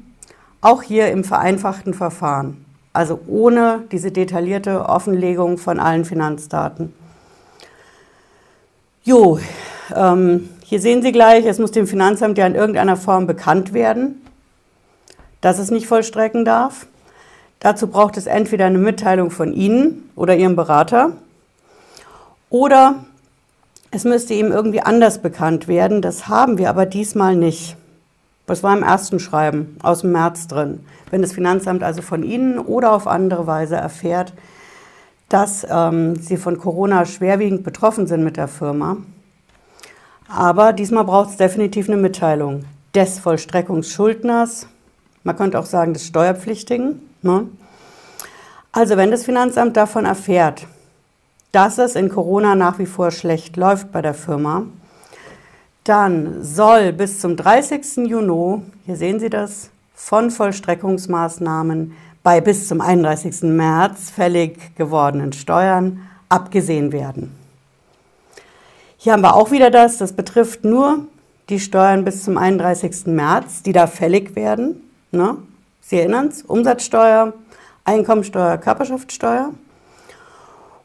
auch 0.62 0.82
hier 0.82 1.12
im 1.12 1.24
vereinfachten 1.24 1.94
Verfahren, 1.94 2.66
also 2.94 3.20
ohne 3.28 3.84
diese 3.92 4.12
detaillierte 4.12 4.90
Offenlegung 4.90 5.60
von 5.60 5.80
allen 5.80 6.04
Finanzdaten. 6.04 6.94
Jo, 9.04 9.38
ähm, 9.96 10.50
hier 10.64 10.82
sehen 10.82 11.04
Sie 11.04 11.12
gleich, 11.12 11.46
es 11.46 11.60
muss 11.60 11.70
dem 11.70 11.86
Finanzamt 11.86 12.40
ja 12.40 12.48
in 12.48 12.56
irgendeiner 12.56 12.98
Form 12.98 13.28
bekannt 13.28 13.72
werden 13.74 14.20
dass 15.42 15.60
es 15.60 15.72
nicht 15.72 15.88
vollstrecken 15.88 16.46
darf. 16.46 16.88
Dazu 17.60 17.88
braucht 17.88 18.18
es 18.18 18.26
entweder 18.26 18.66
eine 18.66 18.78
Mitteilung 18.78 19.32
von 19.32 19.54
Ihnen 19.54 20.10
oder 20.16 20.36
Ihrem 20.36 20.56
Berater 20.56 21.14
oder 22.50 23.04
es 23.92 24.04
müsste 24.04 24.34
ihm 24.34 24.52
irgendwie 24.52 24.82
anders 24.82 25.22
bekannt 25.22 25.68
werden. 25.68 26.02
Das 26.02 26.28
haben 26.28 26.58
wir 26.58 26.70
aber 26.70 26.86
diesmal 26.86 27.36
nicht. 27.36 27.76
Das 28.46 28.64
war 28.64 28.76
im 28.76 28.84
ersten 28.84 29.20
Schreiben 29.20 29.78
aus 29.84 30.02
dem 30.02 30.12
März 30.12 30.48
drin. 30.48 30.86
Wenn 31.12 31.22
das 31.22 31.34
Finanzamt 31.34 31.84
also 31.84 32.02
von 32.02 32.24
Ihnen 32.24 32.60
oder 32.60 32.94
auf 32.94 33.08
andere 33.08 33.46
Weise 33.48 33.76
erfährt, 33.76 34.34
dass 35.28 35.66
ähm, 35.70 36.16
Sie 36.16 36.38
von 36.38 36.58
Corona 36.58 37.06
schwerwiegend 37.06 37.64
betroffen 37.64 38.08
sind 38.08 38.24
mit 38.24 38.38
der 38.38 38.48
Firma. 38.48 38.98
Aber 40.28 40.74
diesmal 40.74 41.04
braucht 41.04 41.32
es 41.32 41.38
definitiv 41.38 41.88
eine 41.90 41.98
Mitteilung 41.98 42.66
des 42.96 43.20
Vollstreckungsschuldners 43.20 44.68
man 45.24 45.36
könnte 45.36 45.60
auch 45.60 45.66
sagen 45.66 45.94
des 45.94 46.06
Steuerpflichtigen. 46.08 47.09
Ne? 47.22 47.48
Also 48.72 48.98
wenn 48.98 49.12
das 49.12 49.24
Finanzamt 49.24 49.76
davon 49.78 50.06
erfährt, 50.06 50.68
dass 51.52 51.78
es 51.78 51.96
in 51.96 52.10
Corona 52.10 52.56
nach 52.56 52.80
wie 52.80 52.86
vor 52.86 53.12
schlecht 53.12 53.58
läuft 53.58 53.92
bei 53.92 54.02
der 54.02 54.14
Firma, 54.14 54.64
dann 55.84 56.44
soll 56.44 56.94
bis 56.94 57.20
zum 57.20 57.36
30. 57.36 58.08
Juni, 58.08 58.62
hier 58.86 58.96
sehen 58.96 59.20
Sie 59.20 59.30
das, 59.30 59.70
von 59.96 60.30
Vollstreckungsmaßnahmen 60.30 61.96
bei 62.22 62.42
bis 62.42 62.68
zum 62.68 62.80
31. 62.80 63.42
März 63.44 64.12
fällig 64.12 64.76
gewordenen 64.76 65.34
Steuern 65.34 66.02
abgesehen 66.30 66.92
werden. 66.92 67.36
Hier 68.98 69.14
haben 69.14 69.24
wir 69.24 69.36
auch 69.36 69.52
wieder 69.52 69.72
das, 69.72 69.98
das 69.98 70.14
betrifft 70.14 70.64
nur 70.64 71.06
die 71.50 71.60
Steuern 71.60 72.06
bis 72.06 72.24
zum 72.24 72.38
31. 72.38 73.08
März, 73.08 73.64
die 73.64 73.72
da 73.72 73.88
fällig 73.88 74.36
werden. 74.36 74.82
Ne? 75.12 75.38
Sie 75.90 75.98
erinnern 75.98 76.28
es, 76.28 76.44
Umsatzsteuer, 76.44 77.34
Einkommensteuer, 77.84 78.60
Körperschaftssteuer. 78.60 79.56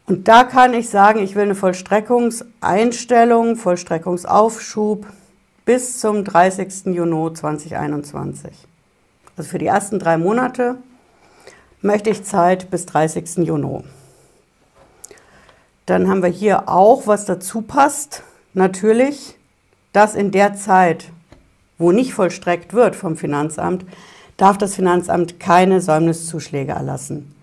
Und 0.06 0.28
da 0.28 0.44
kann 0.44 0.72
ich 0.72 0.88
sagen, 0.88 1.18
ich 1.18 1.34
will 1.34 1.42
eine 1.42 1.54
Vollstreckungseinstellung, 1.54 3.56
Vollstreckungsaufschub 3.56 5.06
bis 5.66 6.00
zum 6.00 6.24
30. 6.24 6.86
Juni 6.86 7.34
2021. 7.34 8.50
Also 9.36 9.50
für 9.50 9.58
die 9.58 9.66
ersten 9.66 9.98
drei 9.98 10.16
Monate 10.16 10.76
möchte 11.82 12.08
ich 12.08 12.24
Zeit 12.24 12.70
bis 12.70 12.86
30. 12.86 13.46
Juni. 13.46 13.84
Dann 15.84 16.08
haben 16.08 16.22
wir 16.22 16.30
hier 16.30 16.70
auch, 16.70 17.06
was 17.06 17.26
dazu 17.26 17.60
passt, 17.60 18.22
natürlich, 18.54 19.36
dass 19.92 20.14
in 20.14 20.30
der 20.30 20.54
Zeit, 20.54 21.10
wo 21.76 21.92
nicht 21.92 22.14
vollstreckt 22.14 22.72
wird 22.72 22.96
vom 22.96 23.18
Finanzamt, 23.18 23.84
darf 24.36 24.58
das 24.58 24.74
Finanzamt 24.74 25.38
keine 25.38 25.80
Säumniszuschläge 25.80 26.72
erlassen. 26.72 27.34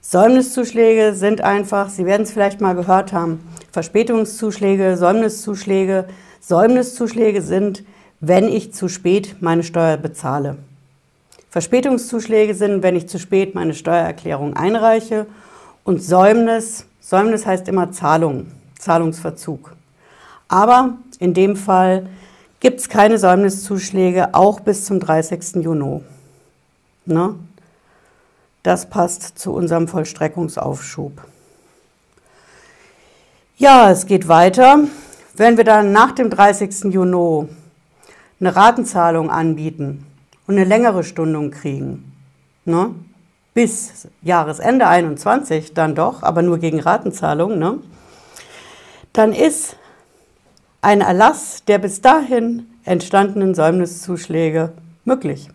Säumniszuschläge 0.00 1.14
sind 1.14 1.40
einfach, 1.40 1.90
Sie 1.90 2.06
werden 2.06 2.22
es 2.22 2.32
vielleicht 2.32 2.60
mal 2.60 2.74
gehört 2.74 3.12
haben, 3.12 3.40
Verspätungszuschläge, 3.72 4.96
Säumniszuschläge. 4.96 6.06
Säumniszuschläge 6.40 7.42
sind, 7.42 7.84
wenn 8.20 8.48
ich 8.48 8.72
zu 8.72 8.88
spät 8.88 9.36
meine 9.40 9.62
Steuer 9.62 9.96
bezahle. 9.96 10.56
Verspätungszuschläge 11.50 12.54
sind, 12.54 12.82
wenn 12.82 12.96
ich 12.96 13.08
zu 13.08 13.18
spät 13.18 13.54
meine 13.54 13.74
Steuererklärung 13.74 14.54
einreiche. 14.56 15.26
Und 15.84 16.02
Säumnis, 16.02 16.86
Säumnis 17.00 17.46
heißt 17.46 17.68
immer 17.68 17.92
Zahlung, 17.92 18.46
Zahlungsverzug. 18.78 19.74
Aber 20.48 20.94
in 21.18 21.34
dem 21.34 21.56
Fall 21.56 22.06
gibt 22.60 22.80
es 22.80 22.88
keine 22.88 23.18
Säumniszuschläge, 23.18 24.34
auch 24.34 24.60
bis 24.60 24.84
zum 24.84 25.00
30. 25.00 25.62
Juni. 25.62 26.00
Ne? 27.08 27.34
Das 28.62 28.90
passt 28.90 29.38
zu 29.38 29.52
unserem 29.52 29.88
Vollstreckungsaufschub. 29.88 31.22
Ja, 33.56 33.90
es 33.90 34.06
geht 34.06 34.28
weiter. 34.28 34.80
Wenn 35.34 35.56
wir 35.56 35.64
dann 35.64 35.92
nach 35.92 36.12
dem 36.12 36.30
30. 36.30 36.92
Juni 36.92 37.48
eine 38.40 38.54
Ratenzahlung 38.54 39.30
anbieten 39.30 40.06
und 40.46 40.56
eine 40.56 40.64
längere 40.64 41.02
Stundung 41.02 41.50
kriegen, 41.50 42.12
ne? 42.64 42.94
bis 43.54 44.06
Jahresende 44.22 44.86
21 44.86 45.74
dann 45.74 45.94
doch, 45.94 46.22
aber 46.22 46.42
nur 46.42 46.58
gegen 46.58 46.78
Ratenzahlung, 46.78 47.58
ne? 47.58 47.78
dann 49.12 49.32
ist 49.32 49.76
ein 50.80 51.00
Erlass 51.00 51.64
der 51.64 51.78
bis 51.78 52.00
dahin 52.00 52.66
entstandenen 52.84 53.54
Säumniszuschläge 53.54 54.72
möglich. 55.04 55.48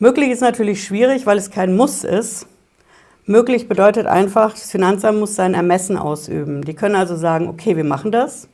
Möglich 0.00 0.30
ist 0.30 0.40
natürlich 0.40 0.82
schwierig, 0.82 1.24
weil 1.24 1.38
es 1.38 1.50
kein 1.50 1.76
Muss 1.76 2.02
ist. 2.02 2.46
Möglich 3.26 3.68
bedeutet 3.68 4.06
einfach, 4.06 4.52
das 4.52 4.70
Finanzamt 4.70 5.20
muss 5.20 5.36
sein 5.36 5.54
Ermessen 5.54 5.96
ausüben. 5.96 6.62
Die 6.62 6.74
können 6.74 6.96
also 6.96 7.16
sagen, 7.16 7.48
okay, 7.48 7.76
wir 7.76 7.84
machen 7.84 8.10
das 8.10 8.48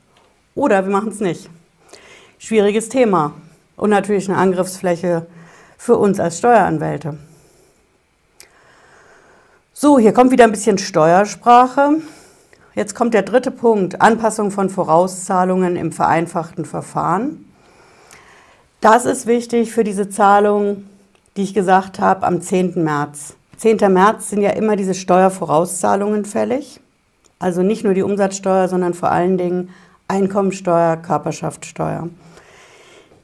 oder 0.53 0.85
wir 0.85 0.91
machen 0.91 1.09
es 1.09 1.19
nicht. 1.19 1.49
Schwieriges 2.37 2.89
Thema 2.89 3.33
und 3.75 3.89
natürlich 3.89 4.29
eine 4.29 4.37
Angriffsfläche 4.37 5.25
für 5.77 5.97
uns 5.97 6.19
als 6.19 6.37
Steueranwälte. 6.37 7.17
So, 9.73 9.97
hier 9.97 10.13
kommt 10.13 10.31
wieder 10.31 10.43
ein 10.43 10.51
bisschen 10.51 10.77
Steuersprache. 10.77 11.97
Jetzt 12.75 12.93
kommt 12.93 13.15
der 13.15 13.23
dritte 13.23 13.49
Punkt, 13.49 13.99
Anpassung 13.99 14.51
von 14.51 14.69
Vorauszahlungen 14.69 15.75
im 15.75 15.91
vereinfachten 15.91 16.65
Verfahren. 16.65 17.51
Das 18.79 19.05
ist 19.05 19.25
wichtig 19.25 19.71
für 19.71 19.83
diese 19.83 20.07
Zahlung 20.07 20.85
die 21.37 21.43
ich 21.43 21.53
gesagt 21.53 21.99
habe, 21.99 22.25
am 22.25 22.41
10. 22.41 22.83
März. 22.83 23.35
10. 23.57 23.77
März 23.93 24.29
sind 24.29 24.41
ja 24.41 24.51
immer 24.51 24.75
diese 24.75 24.93
Steuervorauszahlungen 24.93 26.25
fällig. 26.25 26.79
Also 27.39 27.63
nicht 27.63 27.83
nur 27.83 27.93
die 27.93 28.03
Umsatzsteuer, 28.03 28.67
sondern 28.67 28.93
vor 28.93 29.11
allen 29.11 29.37
Dingen 29.37 29.69
Einkommensteuer, 30.07 30.97
Körperschaftssteuer. 30.97 32.09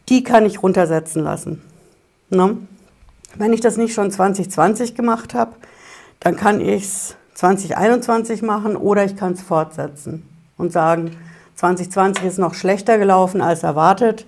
Die 0.10 0.24
kann 0.24 0.46
ich 0.46 0.64
runtersetzen 0.64 1.24
lassen. 1.24 1.62
Ne? 2.30 2.58
Wenn 3.36 3.54
ich 3.54 3.62
das 3.62 3.78
nicht 3.78 3.94
schon 3.94 4.10
2020 4.10 4.96
gemacht 4.96 5.34
habe, 5.34 5.54
dann 6.20 6.36
kann 6.36 6.62
ich 6.62 6.84
es 6.84 7.16
2021 7.36 8.42
machen 8.42 8.76
oder 8.76 9.06
ich 9.06 9.16
kann 9.16 9.34
es 9.34 9.42
fortsetzen 9.42 10.28
und 10.58 10.72
sagen, 10.72 11.12
2020 11.56 12.26
ist 12.26 12.40
noch 12.40 12.54
schlechter 12.54 12.98
gelaufen 12.98 13.42
als 13.42 13.64
erwartet. 13.64 14.26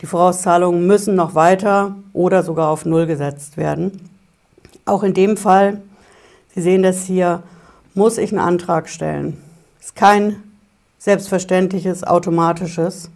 Die 0.00 0.06
Vorauszahlungen 0.06 0.86
müssen 0.86 1.14
noch 1.14 1.34
weiter 1.34 1.94
oder 2.12 2.42
sogar 2.42 2.68
auf 2.68 2.86
Null 2.86 3.06
gesetzt 3.06 3.56
werden. 3.56 4.08
Auch 4.86 5.02
in 5.02 5.14
dem 5.14 5.36
Fall, 5.36 5.82
Sie 6.54 6.62
sehen 6.62 6.82
das 6.82 7.04
hier, 7.04 7.42
muss 7.94 8.18
ich 8.18 8.32
einen 8.32 8.40
Antrag 8.40 8.88
stellen. 8.88 9.36
Ist 9.80 9.94
kein 9.94 10.36
Selbstverständliches, 10.98 12.02
Automatisches. 12.04 13.10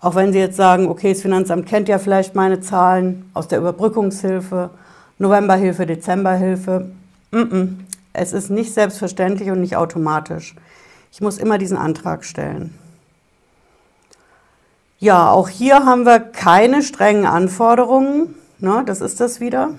Auch 0.00 0.14
wenn 0.14 0.32
Sie 0.32 0.38
jetzt 0.38 0.56
sagen, 0.56 0.88
okay, 0.88 1.12
das 1.12 1.22
Finanzamt 1.22 1.66
kennt 1.66 1.88
ja 1.88 1.98
vielleicht 1.98 2.34
meine 2.34 2.60
Zahlen 2.60 3.30
aus 3.34 3.48
der 3.48 3.58
Überbrückungshilfe, 3.58 4.70
Novemberhilfe, 5.18 5.86
Dezemberhilfe. 5.86 6.90
Mm 7.30 7.36
-mm. 7.36 7.68
Es 8.12 8.32
ist 8.32 8.50
nicht 8.50 8.72
selbstverständlich 8.72 9.50
und 9.50 9.60
nicht 9.60 9.76
automatisch. 9.76 10.54
Ich 11.12 11.20
muss 11.20 11.38
immer 11.38 11.58
diesen 11.58 11.76
Antrag 11.76 12.24
stellen. 12.24 12.74
Ja, 14.98 15.30
auch 15.30 15.48
hier 15.48 15.84
haben 15.84 16.04
wir 16.06 16.20
keine 16.20 16.82
strengen 16.82 17.26
Anforderungen. 17.26 18.34
Ne, 18.58 18.82
das 18.86 19.00
ist 19.00 19.20
das 19.20 19.40
wieder. 19.40 19.70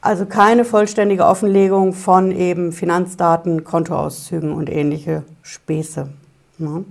Also 0.00 0.26
keine 0.26 0.64
vollständige 0.64 1.24
Offenlegung 1.24 1.92
von 1.92 2.32
eben 2.32 2.72
Finanzdaten, 2.72 3.62
Kontoauszügen 3.62 4.52
und 4.52 4.68
ähnliche 4.68 5.22
Späße. 5.42 6.08
Ne? 6.58 6.84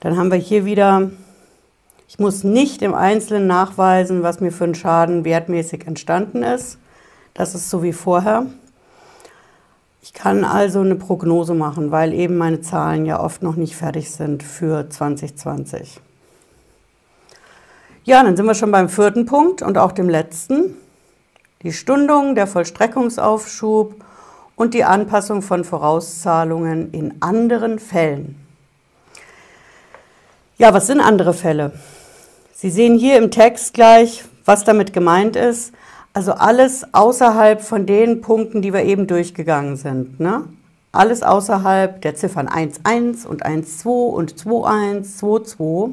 Dann 0.00 0.16
haben 0.16 0.30
wir 0.30 0.38
hier 0.38 0.64
wieder, 0.64 1.10
ich 2.08 2.18
muss 2.18 2.44
nicht 2.44 2.80
im 2.80 2.94
Einzelnen 2.94 3.46
nachweisen, 3.46 4.22
was 4.22 4.40
mir 4.40 4.50
für 4.52 4.64
einen 4.64 4.74
Schaden 4.74 5.24
wertmäßig 5.24 5.86
entstanden 5.86 6.42
ist. 6.42 6.78
Das 7.34 7.54
ist 7.54 7.68
so 7.68 7.82
wie 7.82 7.92
vorher. 7.92 8.46
Ich 10.02 10.12
kann 10.12 10.44
also 10.44 10.80
eine 10.80 10.96
Prognose 10.96 11.54
machen, 11.54 11.92
weil 11.92 12.12
eben 12.12 12.36
meine 12.36 12.60
Zahlen 12.60 13.06
ja 13.06 13.20
oft 13.20 13.42
noch 13.42 13.54
nicht 13.54 13.76
fertig 13.76 14.10
sind 14.10 14.42
für 14.42 14.90
2020. 14.90 16.00
Ja, 18.04 18.22
dann 18.22 18.36
sind 18.36 18.46
wir 18.46 18.54
schon 18.54 18.72
beim 18.72 18.88
vierten 18.88 19.26
Punkt 19.26 19.62
und 19.62 19.78
auch 19.78 19.92
dem 19.92 20.08
letzten 20.08 20.74
die 21.62 21.72
Stundung, 21.72 22.34
der 22.34 22.48
Vollstreckungsaufschub 22.48 23.94
und 24.56 24.74
die 24.74 24.82
Anpassung 24.82 25.42
von 25.42 25.64
Vorauszahlungen 25.64 26.90
in 26.92 27.22
anderen 27.22 27.78
Fällen. 27.78 28.36
Ja, 30.58 30.74
was 30.74 30.88
sind 30.88 31.00
andere 31.00 31.34
Fälle? 31.34 31.72
Sie 32.52 32.70
sehen 32.70 32.98
hier 32.98 33.16
im 33.16 33.30
Text 33.30 33.74
gleich, 33.74 34.24
was 34.44 34.64
damit 34.64 34.92
gemeint 34.92 35.36
ist. 35.36 35.72
Also 36.14 36.32
alles 36.32 36.92
außerhalb 36.92 37.62
von 37.62 37.86
den 37.86 38.20
Punkten, 38.20 38.62
die 38.62 38.72
wir 38.72 38.82
eben 38.82 39.06
durchgegangen 39.06 39.76
sind. 39.76 40.20
Ne? 40.20 40.44
Alles 40.92 41.22
außerhalb 41.22 42.02
der 42.02 42.14
Ziffern 42.14 42.48
1.1 42.48 43.26
und 43.26 43.46
1.2 43.46 43.88
und 43.88 44.34
2.1, 44.34 45.18
2.2. 45.18 45.92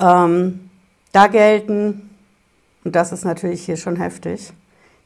Ähm, 0.00 0.70
da 1.12 1.26
gelten 1.26 2.08
und 2.84 2.96
das 2.96 3.12
ist 3.12 3.24
natürlich 3.24 3.64
hier 3.64 3.76
schon 3.76 3.96
heftig, 3.96 4.52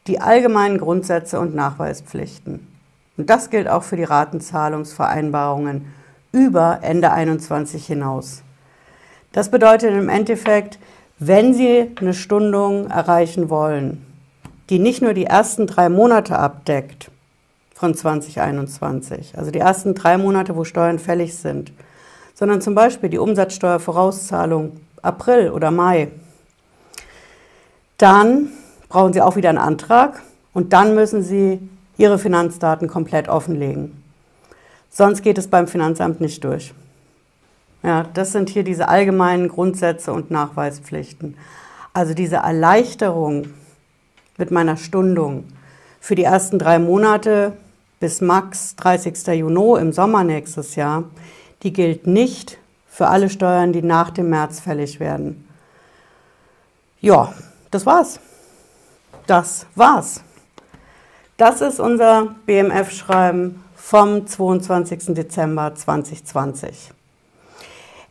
die 0.07 0.19
allgemeinen 0.19 0.79
Grundsätze 0.79 1.39
und 1.39 1.53
Nachweispflichten. 1.55 2.65
Und 3.17 3.29
das 3.29 3.49
gilt 3.49 3.67
auch 3.67 3.83
für 3.83 3.97
die 3.97 4.03
Ratenzahlungsvereinbarungen 4.03 5.93
über 6.31 6.79
Ende 6.81 7.11
21 7.11 7.85
hinaus. 7.85 8.43
Das 9.31 9.51
bedeutet 9.51 9.91
im 9.91 10.09
Endeffekt, 10.09 10.79
wenn 11.19 11.53
Sie 11.53 11.91
eine 11.99 12.13
Stundung 12.13 12.89
erreichen 12.89 13.49
wollen, 13.49 14.05
die 14.69 14.79
nicht 14.79 15.01
nur 15.01 15.13
die 15.13 15.25
ersten 15.25 15.67
drei 15.67 15.89
Monate 15.89 16.37
abdeckt 16.37 17.09
von 17.73 17.95
2021, 17.95 19.37
also 19.37 19.51
die 19.51 19.59
ersten 19.59 19.95
drei 19.95 20.17
Monate, 20.17 20.55
wo 20.55 20.63
Steuern 20.63 20.99
fällig 20.99 21.35
sind, 21.35 21.71
sondern 22.33 22.61
zum 22.61 22.75
Beispiel 22.75 23.09
die 23.09 23.17
Umsatzsteuervorauszahlung 23.17 24.77
April 25.01 25.51
oder 25.51 25.71
Mai 25.71 26.09
dann 27.97 28.49
brauchen 28.89 29.13
Sie 29.13 29.21
auch 29.21 29.35
wieder 29.35 29.49
einen 29.49 29.57
Antrag 29.57 30.21
und 30.53 30.73
dann 30.73 30.95
müssen 30.95 31.23
Sie 31.23 31.59
Ihre 31.97 32.19
Finanzdaten 32.19 32.87
komplett 32.87 33.27
offenlegen. 33.27 34.03
Sonst 34.89 35.23
geht 35.23 35.37
es 35.37 35.47
beim 35.47 35.67
Finanzamt 35.67 36.21
nicht 36.21 36.43
durch. 36.43 36.73
Ja, 37.83 38.03
das 38.13 38.31
sind 38.31 38.49
hier 38.49 38.63
diese 38.63 38.87
allgemeinen 38.87 39.47
Grundsätze 39.47 40.11
und 40.11 40.31
Nachweispflichten. 40.31 41.37
Also 41.93 42.13
diese 42.13 42.37
Erleichterung 42.37 43.47
mit 44.37 44.51
meiner 44.51 44.77
Stundung 44.77 45.45
für 45.99 46.15
die 46.15 46.23
ersten 46.23 46.59
drei 46.59 46.79
Monate 46.79 47.53
bis 47.99 48.21
max 48.21 48.75
30. 48.75 49.27
Juni 49.27 49.79
im 49.79 49.91
Sommer 49.91 50.23
nächstes 50.23 50.75
Jahr, 50.75 51.05
die 51.63 51.73
gilt 51.73 52.07
nicht 52.07 52.57
für 52.87 53.07
alle 53.07 53.29
Steuern, 53.29 53.73
die 53.73 53.81
nach 53.81 54.11
dem 54.11 54.29
März 54.29 54.59
fällig 54.59 54.99
werden. 54.99 55.47
Ja, 57.01 57.33
das 57.71 57.85
war's. 57.85 58.19
Das 59.27 59.65
war's. 59.75 60.21
Das 61.37 61.61
ist 61.61 61.79
unser 61.79 62.35
BMF-Schreiben 62.45 63.63
vom 63.75 64.25
22. 64.25 65.13
Dezember 65.13 65.75
2020. 65.75 66.91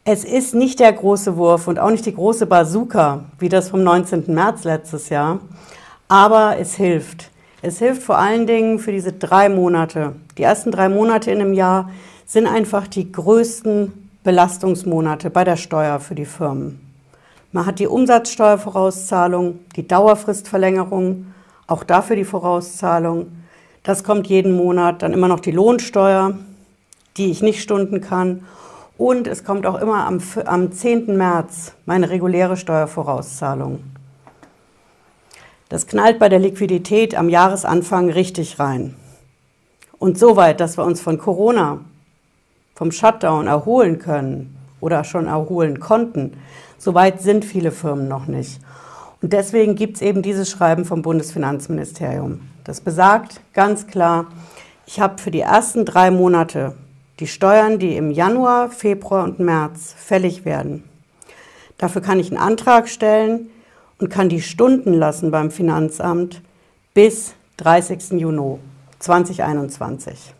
Es 0.08 0.22
ist 0.22 0.54
nicht 0.54 0.78
der 0.78 0.92
große 0.92 1.36
Wurf 1.36 1.66
und 1.66 1.80
auch 1.80 1.90
nicht 1.90 2.06
die 2.06 2.14
große 2.14 2.46
Bazooka, 2.46 3.24
wie 3.40 3.48
das 3.48 3.70
vom 3.70 3.82
19. 3.82 4.32
März 4.32 4.62
letztes 4.62 5.08
Jahr, 5.08 5.40
aber 6.06 6.58
es 6.60 6.76
hilft. 6.76 7.32
Es 7.60 7.80
hilft 7.80 8.04
vor 8.04 8.16
allen 8.16 8.46
Dingen 8.46 8.78
für 8.78 8.92
diese 8.92 9.12
drei 9.12 9.48
Monate. 9.48 10.12
Die 10.38 10.44
ersten 10.44 10.70
drei 10.70 10.88
Monate 10.88 11.32
in 11.32 11.40
einem 11.40 11.54
Jahr 11.54 11.90
sind 12.24 12.46
einfach 12.46 12.86
die 12.86 13.10
größten 13.10 14.10
Belastungsmonate 14.22 15.28
bei 15.28 15.42
der 15.42 15.56
Steuer 15.56 15.98
für 15.98 16.14
die 16.14 16.24
Firmen. 16.24 16.80
Man 17.50 17.66
hat 17.66 17.80
die 17.80 17.88
Umsatzsteuervorauszahlung, 17.88 19.58
die 19.74 19.88
Dauerfristverlängerung, 19.88 21.26
auch 21.66 21.82
dafür 21.82 22.14
die 22.14 22.24
Vorauszahlung. 22.24 23.26
Das 23.82 24.04
kommt 24.04 24.28
jeden 24.28 24.52
Monat. 24.52 25.02
Dann 25.02 25.12
immer 25.12 25.26
noch 25.26 25.40
die 25.40 25.50
Lohnsteuer, 25.50 26.38
die 27.16 27.32
ich 27.32 27.42
nicht 27.42 27.60
stunden 27.60 28.00
kann. 28.00 28.44
Und 28.98 29.26
es 29.26 29.44
kommt 29.44 29.66
auch 29.66 29.80
immer 29.80 30.06
am, 30.06 30.20
am 30.44 30.72
10. 30.72 31.16
März 31.16 31.72
meine 31.84 32.08
reguläre 32.10 32.56
Steuervorauszahlung. 32.56 33.82
Das 35.68 35.86
knallt 35.86 36.18
bei 36.18 36.28
der 36.28 36.38
Liquidität 36.38 37.14
am 37.14 37.28
Jahresanfang 37.28 38.10
richtig 38.10 38.58
rein. 38.58 38.96
Und 39.98 40.18
soweit, 40.18 40.60
dass 40.60 40.78
wir 40.78 40.84
uns 40.84 41.00
von 41.00 41.18
Corona, 41.18 41.80
vom 42.74 42.92
Shutdown 42.92 43.46
erholen 43.46 43.98
können 43.98 44.56
oder 44.80 45.04
schon 45.04 45.26
erholen 45.26 45.80
konnten, 45.80 46.32
Soweit 46.78 47.22
sind 47.22 47.44
viele 47.44 47.72
Firmen 47.72 48.08
noch 48.08 48.26
nicht. 48.26 48.60
Und 49.22 49.32
deswegen 49.32 49.74
gibt 49.76 49.96
es 49.96 50.02
eben 50.02 50.22
dieses 50.22 50.50
Schreiben 50.50 50.84
vom 50.84 51.02
Bundesfinanzministerium. 51.02 52.42
Das 52.64 52.80
besagt 52.80 53.40
ganz 53.54 53.86
klar, 53.86 54.26
ich 54.86 55.00
habe 55.00 55.18
für 55.18 55.30
die 55.30 55.40
ersten 55.40 55.84
drei 55.84 56.10
Monate 56.10 56.74
die 57.20 57.26
Steuern, 57.26 57.78
die 57.78 57.96
im 57.96 58.10
Januar, 58.10 58.70
Februar 58.70 59.24
und 59.24 59.38
März 59.38 59.94
fällig 59.96 60.44
werden. 60.44 60.84
Dafür 61.78 62.02
kann 62.02 62.18
ich 62.18 62.30
einen 62.30 62.40
Antrag 62.40 62.88
stellen 62.88 63.50
und 63.98 64.10
kann 64.10 64.28
die 64.28 64.42
Stunden 64.42 64.92
lassen 64.92 65.30
beim 65.30 65.50
Finanzamt 65.50 66.42
bis 66.94 67.34
30. 67.58 68.20
Juni 68.20 68.58
2021. 68.98 70.34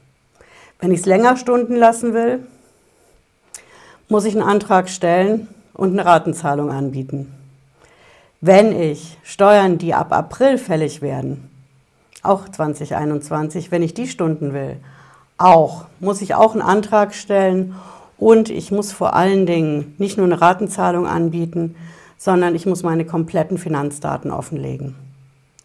Wenn 0.81 0.93
ich 0.93 1.01
es 1.01 1.07
länger 1.07 1.37
stunden 1.37 1.77
lassen 1.77 2.12
will, 2.12 2.47
muss 4.09 4.25
ich 4.25 4.35
einen 4.35 4.49
Antrag 4.49 4.89
stellen 4.89 5.49
und 5.73 5.93
eine 5.93 6.05
Ratenzahlung 6.05 6.71
anbieten. 6.71 7.35
Wenn 8.41 8.79
ich 8.79 9.19
Steuern, 9.23 9.79
die 9.79 9.95
ab 9.95 10.12
April 10.12 10.59
fällig 10.59 11.01
werden, 11.01 11.51
auch 12.23 12.49
2021, 12.49 13.71
wenn 13.71 13.83
ich 13.83 13.95
die 13.95 14.09
Stunden 14.09 14.53
will, 14.53 14.77
auch, 15.38 15.85
muss 16.01 16.22
ich 16.22 16.35
auch 16.35 16.53
einen 16.53 16.62
Antrag 16.62 17.14
stellen 17.14 17.75
und 18.18 18.49
ich 18.49 18.70
muss 18.70 18.92
vor 18.92 19.14
allen 19.14 19.46
Dingen 19.46 19.94
nicht 19.99 20.16
nur 20.16 20.27
eine 20.27 20.40
Ratenzahlung 20.40 21.07
anbieten, 21.07 21.77
sondern 22.16 22.55
ich 22.55 22.66
muss 22.66 22.83
meine 22.83 23.05
kompletten 23.05 23.59
Finanzdaten 23.59 24.31
offenlegen. 24.31 24.94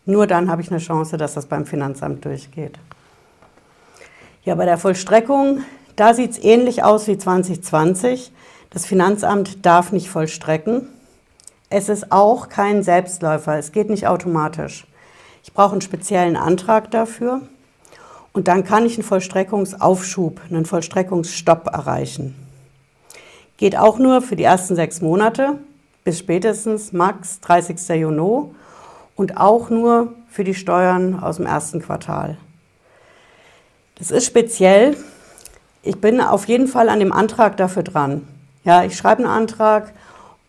Nur 0.06 0.28
dann 0.28 0.50
habe 0.50 0.62
ich 0.62 0.72
eine 0.72 0.80
Chance, 0.80 1.18
dass 1.18 1.36
das 1.36 1.46
beim 1.46 1.66
Finanzamt 1.66 2.26
durchgeht. 2.26 2.78
Ja, 4.44 4.56
bei 4.56 4.66
der 4.66 4.78
Vollstreckung, 4.78 5.62
da 5.96 6.14
sieht 6.14 6.32
es 6.32 6.44
ähnlich 6.44 6.84
aus 6.84 7.08
wie 7.08 7.18
2020. 7.18 8.32
Das 8.72 8.86
Finanzamt 8.86 9.66
darf 9.66 9.92
nicht 9.92 10.10
vollstrecken. 10.10 10.88
Es 11.70 11.88
ist 11.88 12.12
auch 12.12 12.50
kein 12.50 12.84
Selbstläufer, 12.84 13.58
es 13.58 13.72
geht 13.72 13.90
nicht 13.90 14.08
automatisch. 14.08 14.88
Ich 15.44 15.54
brauche 15.54 15.74
einen 15.74 15.82
speziellen 15.82 16.36
Antrag 16.36 16.92
dafür 16.92 17.42
und 18.34 18.48
dann 18.48 18.64
kann 18.64 18.86
ich 18.86 18.96
einen 18.96 19.04
Vollstreckungsaufschub, 19.04 20.42
einen 20.50 20.66
Vollstreckungsstopp 20.66 21.68
erreichen. 21.68 22.36
Geht 23.58 23.78
auch 23.78 24.00
nur 24.00 24.22
für 24.22 24.36
die 24.36 24.44
ersten 24.44 24.76
sechs 24.76 25.02
Monate 25.02 25.58
bis 26.04 26.20
spätestens 26.20 26.94
max 26.94 27.40
30. 27.42 27.90
Juni 27.90 28.46
und 29.16 29.38
auch 29.38 29.70
nur 29.70 30.14
für 30.30 30.44
die 30.44 30.56
Steuern 30.56 31.20
aus 31.20 31.38
dem 31.38 31.46
ersten 31.46 31.82
Quartal. 31.82 32.38
Das 33.96 34.10
ist 34.10 34.26
speziell. 34.26 34.98
Ich 35.84 36.00
bin 36.00 36.22
auf 36.22 36.48
jeden 36.48 36.68
Fall 36.68 36.90
an 36.90 37.00
dem 37.00 37.12
Antrag 37.12 37.58
dafür 37.58 37.84
dran. 37.84 38.28
Ja, 38.64 38.84
ich 38.84 38.98
schreibe 38.98 39.24
einen 39.24 39.32
Antrag 39.32 39.94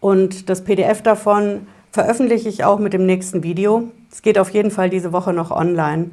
und 0.00 0.48
das 0.48 0.64
PDF 0.64 1.02
davon 1.02 1.66
veröffentliche 1.90 2.48
ich 2.48 2.64
auch 2.64 2.78
mit 2.78 2.94
dem 2.94 3.04
nächsten 3.04 3.42
Video. 3.42 3.90
Es 4.10 4.22
geht 4.22 4.38
auf 4.38 4.50
jeden 4.50 4.70
Fall 4.70 4.88
diese 4.88 5.12
Woche 5.12 5.32
noch 5.32 5.50
online. 5.50 6.10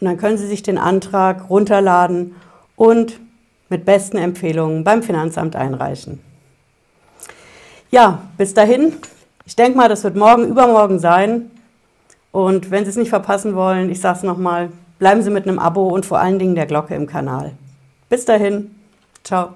Und 0.00 0.06
dann 0.06 0.18
können 0.18 0.38
Sie 0.38 0.46
sich 0.46 0.62
den 0.62 0.78
Antrag 0.78 1.48
runterladen 1.48 2.34
und 2.76 3.18
mit 3.68 3.84
besten 3.84 4.18
Empfehlungen 4.18 4.84
beim 4.84 5.02
Finanzamt 5.02 5.56
einreichen. 5.56 6.20
Ja, 7.90 8.20
bis 8.36 8.54
dahin. 8.54 8.94
Ich 9.44 9.56
denke 9.56 9.78
mal, 9.78 9.88
das 9.88 10.04
wird 10.04 10.16
morgen, 10.16 10.48
übermorgen 10.48 10.98
sein. 10.98 11.50
Und 12.32 12.70
wenn 12.70 12.84
Sie 12.84 12.90
es 12.90 12.96
nicht 12.96 13.08
verpassen 13.08 13.54
wollen, 13.54 13.90
ich 13.90 14.00
sage 14.00 14.18
es 14.18 14.22
nochmal, 14.22 14.70
bleiben 14.98 15.22
Sie 15.22 15.30
mit 15.30 15.46
einem 15.46 15.58
Abo 15.58 15.88
und 15.88 16.04
vor 16.04 16.18
allen 16.18 16.38
Dingen 16.38 16.54
der 16.54 16.66
Glocke 16.66 16.94
im 16.94 17.06
Kanal. 17.06 17.52
Bis 18.08 18.24
dahin. 18.24 18.74
Ciao. 19.24 19.54